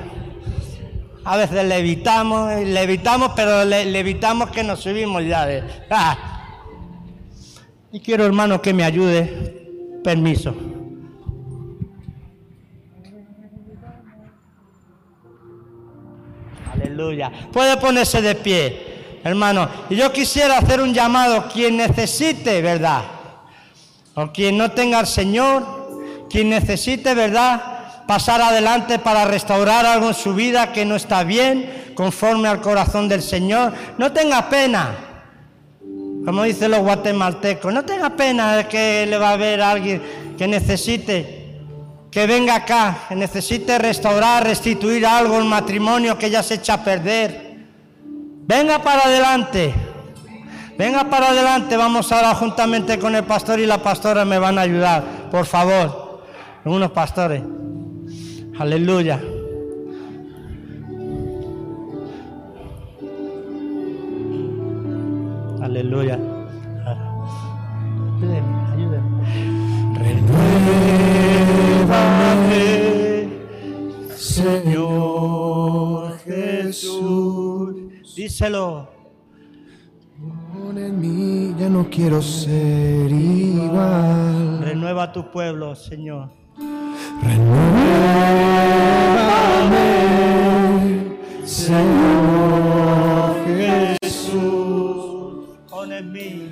[1.23, 5.63] A veces levitamos, levitamos, pero levitamos que nos subimos ya de...
[5.89, 6.17] Ah.
[7.91, 10.01] Y quiero, hermano, que me ayude.
[10.03, 10.74] Permiso.
[16.95, 17.29] Aleluya.
[17.51, 19.67] Puede ponerse de pie, hermano.
[19.89, 23.03] Y yo quisiera hacer un llamado, quien necesite, ¿verdad?
[24.13, 28.05] O quien no tenga al Señor, quien necesite, ¿verdad?
[28.07, 33.09] Pasar adelante para restaurar algo en su vida que no está bien, conforme al corazón
[33.09, 33.73] del Señor.
[33.97, 34.95] No tenga pena.
[36.23, 40.01] Como dicen los guatemaltecos, no tenga pena de que le va a a alguien
[40.37, 41.44] que necesite,
[42.15, 46.81] que venga acá, que necesite restaurar, restituir algo, el matrimonio que ya se echa a
[46.81, 47.57] perder.
[48.47, 49.73] Venga para adelante.
[50.77, 54.61] Venga para adelante, vamos ahora juntamente con el pastor y la pastora me van a
[54.61, 56.23] ayudar, por favor.
[56.63, 57.43] Unos pastores.
[58.59, 59.19] Aleluya.
[65.61, 66.17] Aleluya.
[68.21, 69.09] Ayúdeme, ayúdeme.
[74.35, 77.73] Señor Jesús.
[78.17, 78.89] Díselo.
[80.51, 84.59] Pon en mí, ya no quiero ser igual.
[84.61, 86.31] Renueva tu pueblo, Señor.
[87.23, 87.55] Renuévame,
[91.45, 93.35] Señor
[94.01, 95.45] Jesús.
[95.69, 96.51] Pon en mí.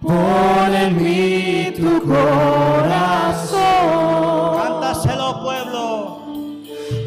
[0.00, 3.60] Pon en mí tu corazón.
[4.56, 6.09] Cántaselo, pueblo.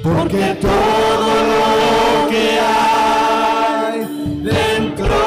[0.01, 3.99] Porque todo lo que hay
[4.41, 5.17] dentro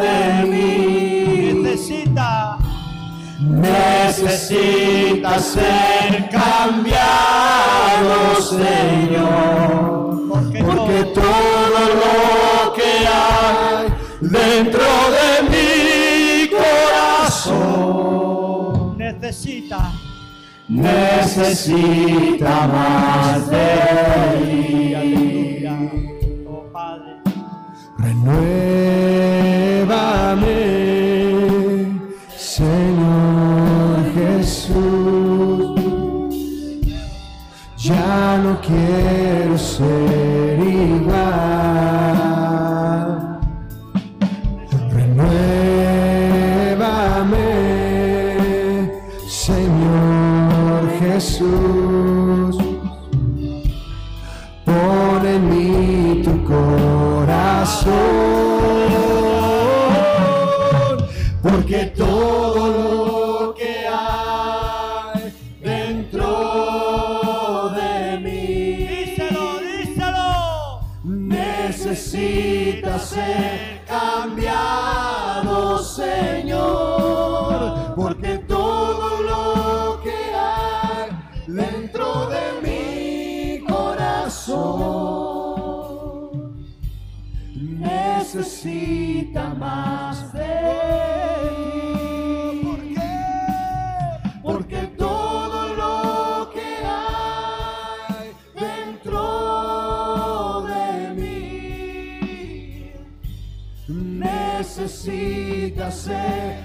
[0.00, 2.58] de mí Necesita.
[3.40, 10.28] necesita ser cambiado, Señor.
[10.28, 14.84] Porque Porque todo lo que hay dentro
[15.16, 16.48] de mi
[17.42, 19.80] corazón necesita.
[20.72, 23.66] Necesita más de
[24.40, 25.66] ti.
[26.48, 27.20] Oh Padre.
[27.98, 28.40] Renuévame,
[32.36, 34.72] Señor Jesús.
[37.76, 40.11] Ya no quiero ser
[88.64, 90.40] necesita más de
[92.84, 92.94] ti.
[94.42, 102.92] Porque todo lo que hay dentro de mí
[103.88, 106.61] necesita ser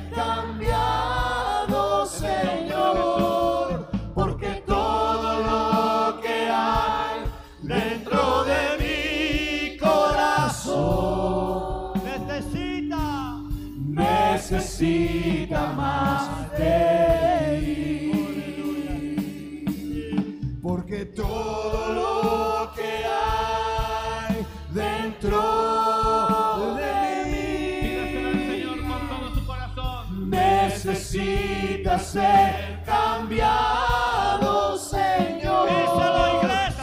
[31.99, 35.67] ser cambiado, Señor.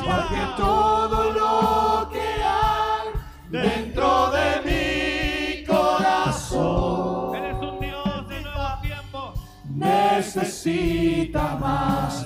[0.04, 3.08] Porque todo lo que hay
[3.50, 9.40] dentro de mi corazón Eres un Dios de nuevos tiempos.
[9.74, 12.23] necesita más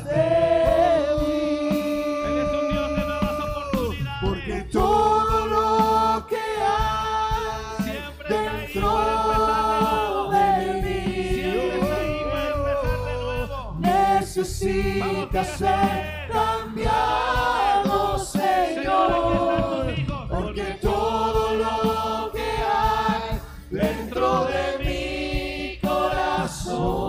[15.45, 19.95] ser cambiado, Señor.
[20.29, 23.41] Porque todo lo que hay
[23.71, 27.03] dentro de mi corazón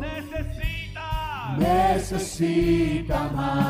[0.00, 1.56] Necesita.
[1.58, 3.65] necesita más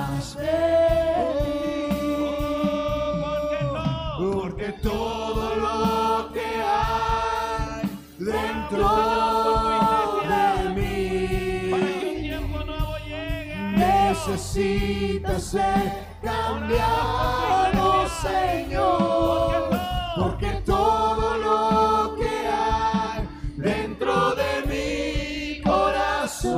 [15.37, 15.93] necesita ser
[16.23, 19.71] cambiado, Señor.
[20.17, 26.55] Porque todo lo que hay dentro de mi corazón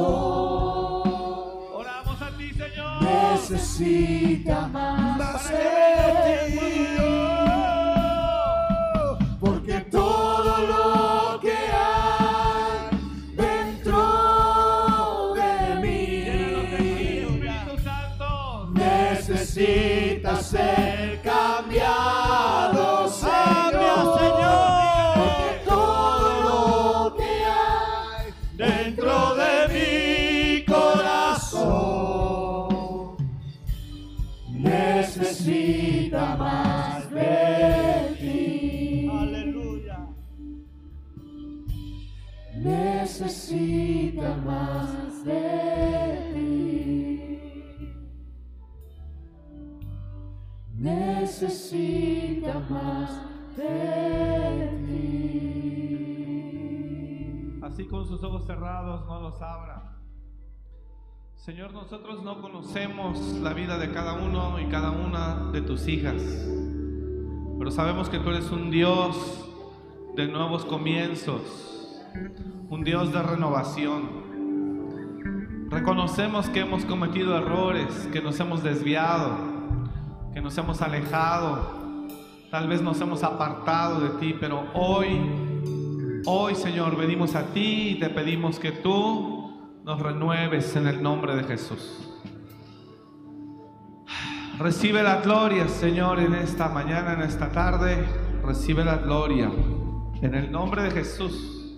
[1.74, 3.02] Oramos a ti, Señor.
[3.02, 4.67] necesita
[61.90, 66.22] nosotros no conocemos la vida de cada uno y cada una de tus hijas,
[67.58, 69.48] pero sabemos que tú eres un Dios
[70.14, 71.40] de nuevos comienzos,
[72.68, 74.02] un Dios de renovación.
[75.70, 79.38] Reconocemos que hemos cometido errores, que nos hemos desviado,
[80.34, 82.06] que nos hemos alejado,
[82.50, 85.06] tal vez nos hemos apartado de ti, pero hoy,
[86.26, 89.37] hoy Señor, venimos a ti y te pedimos que tú
[89.88, 92.06] nos renueves en el nombre de Jesús.
[94.58, 98.04] Recibe la gloria, Señor, en esta mañana, en esta tarde.
[98.44, 99.50] Recibe la gloria
[100.20, 101.74] en el nombre de Jesús.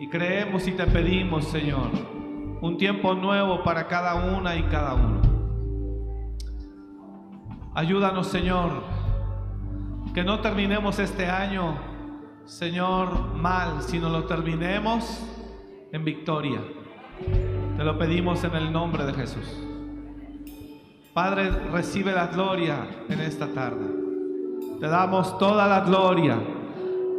[0.00, 1.90] Y creemos y te pedimos, Señor,
[2.62, 5.20] un tiempo nuevo para cada una y cada uno.
[7.74, 8.70] Ayúdanos, Señor,
[10.14, 11.76] que no terminemos este año,
[12.46, 15.22] Señor, mal, sino lo terminemos
[15.92, 16.62] en victoria.
[17.76, 19.44] Te lo pedimos en el nombre de Jesús.
[21.12, 23.84] Padre, recibe la gloria en esta tarde.
[24.80, 26.38] Te damos toda la gloria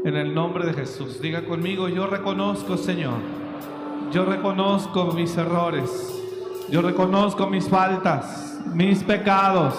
[0.03, 1.21] en el nombre de Jesús.
[1.21, 3.19] Diga conmigo, yo reconozco, Señor.
[4.11, 6.13] Yo reconozco mis errores.
[6.71, 9.75] Yo reconozco mis faltas, mis pecados.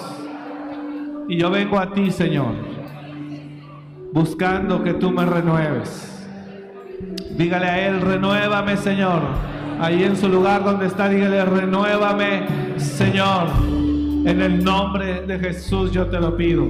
[1.29, 2.55] Y yo vengo a ti, Señor,
[4.13, 6.27] buscando que tú me renueves.
[7.37, 9.58] Dígale a Él, renuévame, Señor.
[9.81, 13.49] Ahí en su lugar donde está, dígale, renuévame, Señor.
[14.25, 16.69] En el nombre de Jesús yo te lo pido.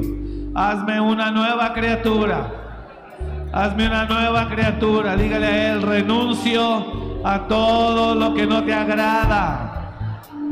[0.55, 2.51] Hazme una nueva criatura.
[3.53, 5.17] Hazme una nueva criatura.
[5.17, 9.95] Dígale a Él, renuncio a todo lo que no te agrada.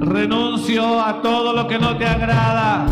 [0.00, 2.86] Renuncio a todo lo que no te agrada.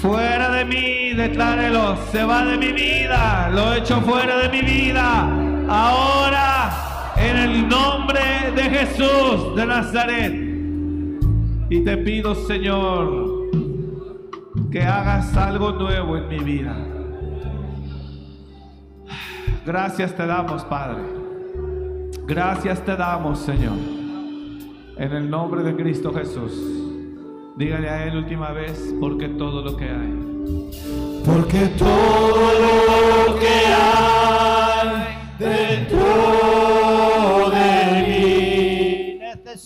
[0.00, 3.50] Fuera de mí, declárelo, se va de mi vida.
[3.52, 5.28] Lo he hecho fuera de mi vida.
[5.68, 6.89] Ahora,
[7.20, 8.20] en el nombre
[8.54, 10.32] de Jesús de Nazaret.
[11.68, 13.50] Y te pido, Señor,
[14.72, 16.76] que hagas algo nuevo en mi vida.
[19.64, 21.02] Gracias te damos, Padre.
[22.26, 23.76] Gracias te damos, Señor.
[24.96, 26.52] En el nombre de Cristo Jesús.
[27.56, 31.22] Dígale a Él última vez, porque todo lo que hay.
[31.24, 34.19] Porque todo lo que hay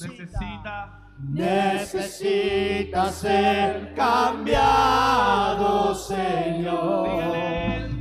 [0.02, 5.14] Necesita necesita ser cambiado,
[5.94, 7.08] Señor.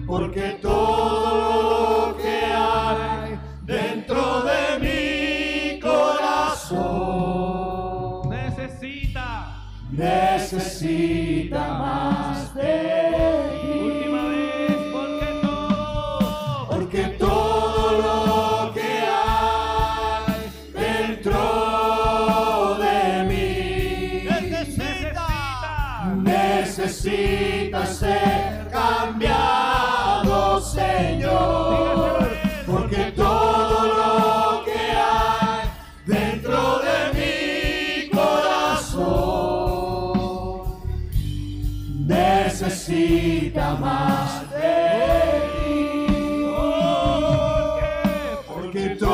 [0.06, 6.80] Porque todo lo que hay dentro de mi corazón
[8.30, 9.62] necesita.
[9.92, 13.43] necesita más de
[43.74, 46.46] necesita más de ti.
[48.48, 49.13] Porque todo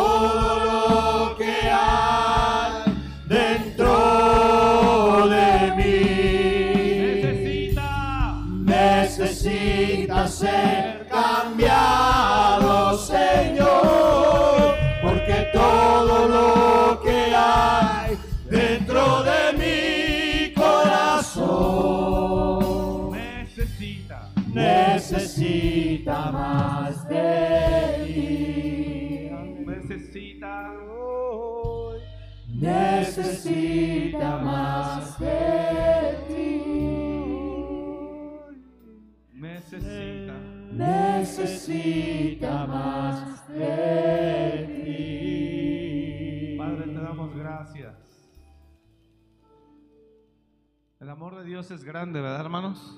[51.50, 52.96] Dios es grande, ¿verdad, hermanos?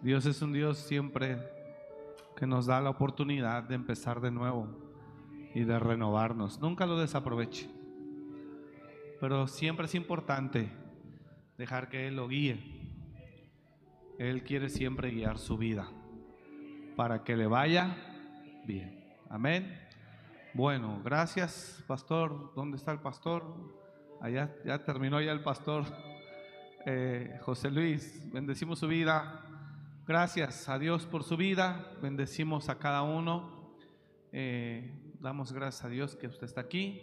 [0.00, 1.38] Dios es un Dios siempre
[2.34, 4.68] que nos da la oportunidad de empezar de nuevo
[5.54, 6.58] y de renovarnos.
[6.60, 7.68] Nunca lo desaproveche.
[9.20, 10.72] Pero siempre es importante
[11.58, 12.58] dejar que Él lo guíe.
[14.18, 15.86] Él quiere siempre guiar su vida
[16.96, 17.98] para que le vaya
[18.64, 19.04] bien.
[19.28, 19.78] Amén.
[20.54, 22.54] Bueno, gracias, pastor.
[22.56, 23.44] ¿Dónde está el pastor?
[24.22, 25.84] Allá ya terminó ya el pastor
[26.86, 28.30] eh, José Luis.
[28.30, 29.40] Bendecimos su vida.
[30.06, 31.90] Gracias a Dios por su vida.
[32.02, 33.74] Bendecimos a cada uno.
[34.32, 37.00] Eh, damos gracias a Dios que usted está aquí.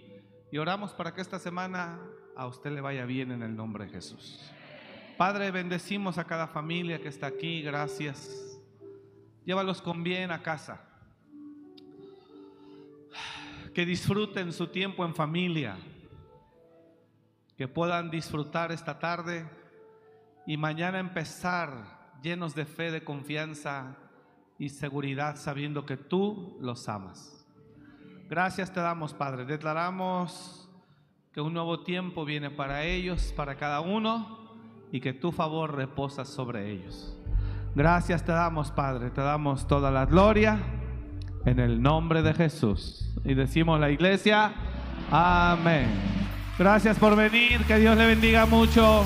[0.51, 1.99] Y oramos para que esta semana
[2.35, 4.51] a usted le vaya bien en el nombre de Jesús.
[5.17, 7.63] Padre, bendecimos a cada familia que está aquí.
[7.63, 8.59] Gracias.
[9.45, 10.79] Llévalos con bien a casa.
[13.73, 15.75] Que disfruten su tiempo en familia.
[17.57, 19.60] Que puedan disfrutar esta tarde
[20.45, 21.71] y mañana empezar
[22.21, 23.95] llenos de fe, de confianza
[24.57, 27.45] y seguridad, sabiendo que tú los amas.
[28.29, 29.45] Gracias te damos, Padre.
[29.45, 30.69] Declaramos
[31.33, 34.39] que un nuevo tiempo viene para ellos, para cada uno,
[34.91, 37.17] y que tu favor reposa sobre ellos.
[37.73, 39.09] Gracias te damos, Padre.
[39.11, 40.59] Te damos toda la gloria
[41.45, 43.13] en el nombre de Jesús.
[43.23, 44.53] Y decimos la iglesia,
[45.09, 45.87] amén.
[46.59, 49.03] Gracias por venir, que Dios le bendiga mucho.